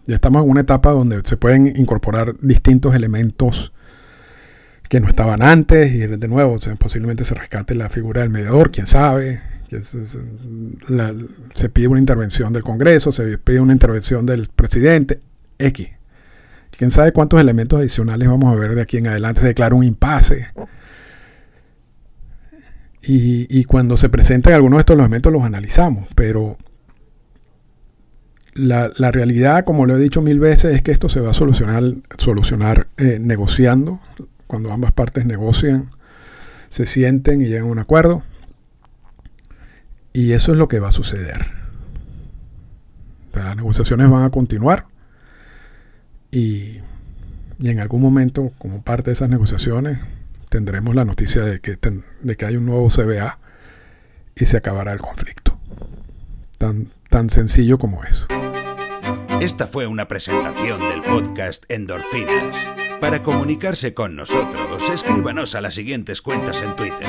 ya 0.06 0.14
estamos 0.14 0.42
en 0.42 0.50
una 0.50 0.60
etapa 0.62 0.90
donde 0.90 1.20
se 1.24 1.36
pueden 1.36 1.66
incorporar 1.76 2.34
distintos 2.40 2.94
elementos 2.94 3.72
que 4.88 5.00
no 5.00 5.08
estaban 5.08 5.42
antes 5.42 5.92
y 5.94 5.98
de 5.98 6.28
nuevo 6.28 6.58
posiblemente 6.78 7.24
se 7.24 7.34
rescate 7.34 7.74
la 7.74 7.88
figura 7.88 8.20
del 8.20 8.28
mediador, 8.28 8.70
quién 8.70 8.86
sabe. 8.86 9.40
se 11.54 11.68
pide 11.70 11.88
una 11.88 11.98
intervención 11.98 12.52
del 12.52 12.62
Congreso, 12.62 13.10
se 13.10 13.38
pide 13.38 13.60
una 13.60 13.72
intervención 13.72 14.26
del 14.26 14.48
presidente, 14.48 15.20
X. 15.58 15.88
Quién 16.76 16.90
sabe 16.90 17.12
cuántos 17.12 17.40
elementos 17.40 17.78
adicionales 17.78 18.28
vamos 18.28 18.54
a 18.54 18.58
ver 18.58 18.74
de 18.74 18.82
aquí 18.82 18.98
en 18.98 19.06
adelante. 19.06 19.40
Se 19.40 19.46
declara 19.46 19.74
un 19.74 19.84
impasse. 19.84 20.48
Y, 23.04 23.64
cuando 23.64 23.96
se 23.96 24.08
presentan 24.08 24.52
algunos 24.52 24.78
de 24.78 24.80
estos 24.82 24.96
elementos 24.96 25.32
los 25.32 25.42
analizamos, 25.42 26.08
pero 26.14 26.56
la, 28.54 28.88
realidad, 29.10 29.64
como 29.64 29.86
lo 29.86 29.96
he 29.96 30.00
dicho 30.00 30.22
mil 30.22 30.38
veces, 30.38 30.76
es 30.76 30.82
que 30.82 30.92
esto 30.92 31.08
se 31.08 31.20
va 31.20 31.30
a 31.30 31.34
solucionar, 31.34 31.82
solucionar 32.16 32.86
eh, 32.98 33.18
negociando, 33.20 34.00
cuando 34.46 34.72
ambas 34.72 34.92
partes 34.92 35.26
negocian, 35.26 35.90
se 36.68 36.86
sienten 36.86 37.40
y 37.40 37.46
llegan 37.46 37.68
a 37.68 37.72
un 37.72 37.78
acuerdo. 37.80 38.22
Y 40.12 40.32
eso 40.32 40.52
es 40.52 40.58
lo 40.58 40.68
que 40.68 40.78
va 40.78 40.88
a 40.88 40.92
suceder. 40.92 41.46
Las 43.34 43.56
negociaciones 43.56 44.08
van 44.10 44.24
a 44.24 44.30
continuar 44.30 44.86
y, 46.30 46.78
y 47.58 47.68
en 47.68 47.80
algún 47.80 48.02
momento, 48.02 48.52
como 48.58 48.82
parte 48.82 49.06
de 49.06 49.14
esas 49.14 49.28
negociaciones, 49.28 49.98
tendremos 50.52 50.94
la 50.94 51.06
noticia 51.06 51.40
de 51.42 51.60
que, 51.60 51.78
de 52.20 52.36
que 52.36 52.44
hay 52.44 52.56
un 52.56 52.66
nuevo 52.66 52.88
CBA 52.88 53.38
y 54.36 54.44
se 54.44 54.58
acabará 54.58 54.92
el 54.92 55.00
conflicto. 55.00 55.58
Tan, 56.58 56.92
Tan 57.12 57.28
sencillo 57.28 57.76
como 57.78 58.04
eso. 58.04 58.26
Esta 59.42 59.66
fue 59.66 59.86
una 59.86 60.08
presentación 60.08 60.80
del 60.80 61.02
podcast 61.02 61.64
Endorfinas. 61.70 62.56
Para 63.02 63.22
comunicarse 63.22 63.92
con 63.92 64.16
nosotros, 64.16 64.82
escríbanos 64.88 65.54
a 65.54 65.60
las 65.60 65.74
siguientes 65.74 66.22
cuentas 66.22 66.62
en 66.62 66.74
Twitter. 66.74 67.08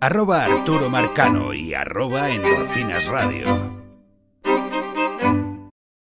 Arroba 0.00 0.46
Arturo 0.46 0.88
Marcano 0.88 1.52
y 1.52 1.74
arroba 1.74 2.30
Endorfinas 2.30 3.06
Radio. 3.08 3.77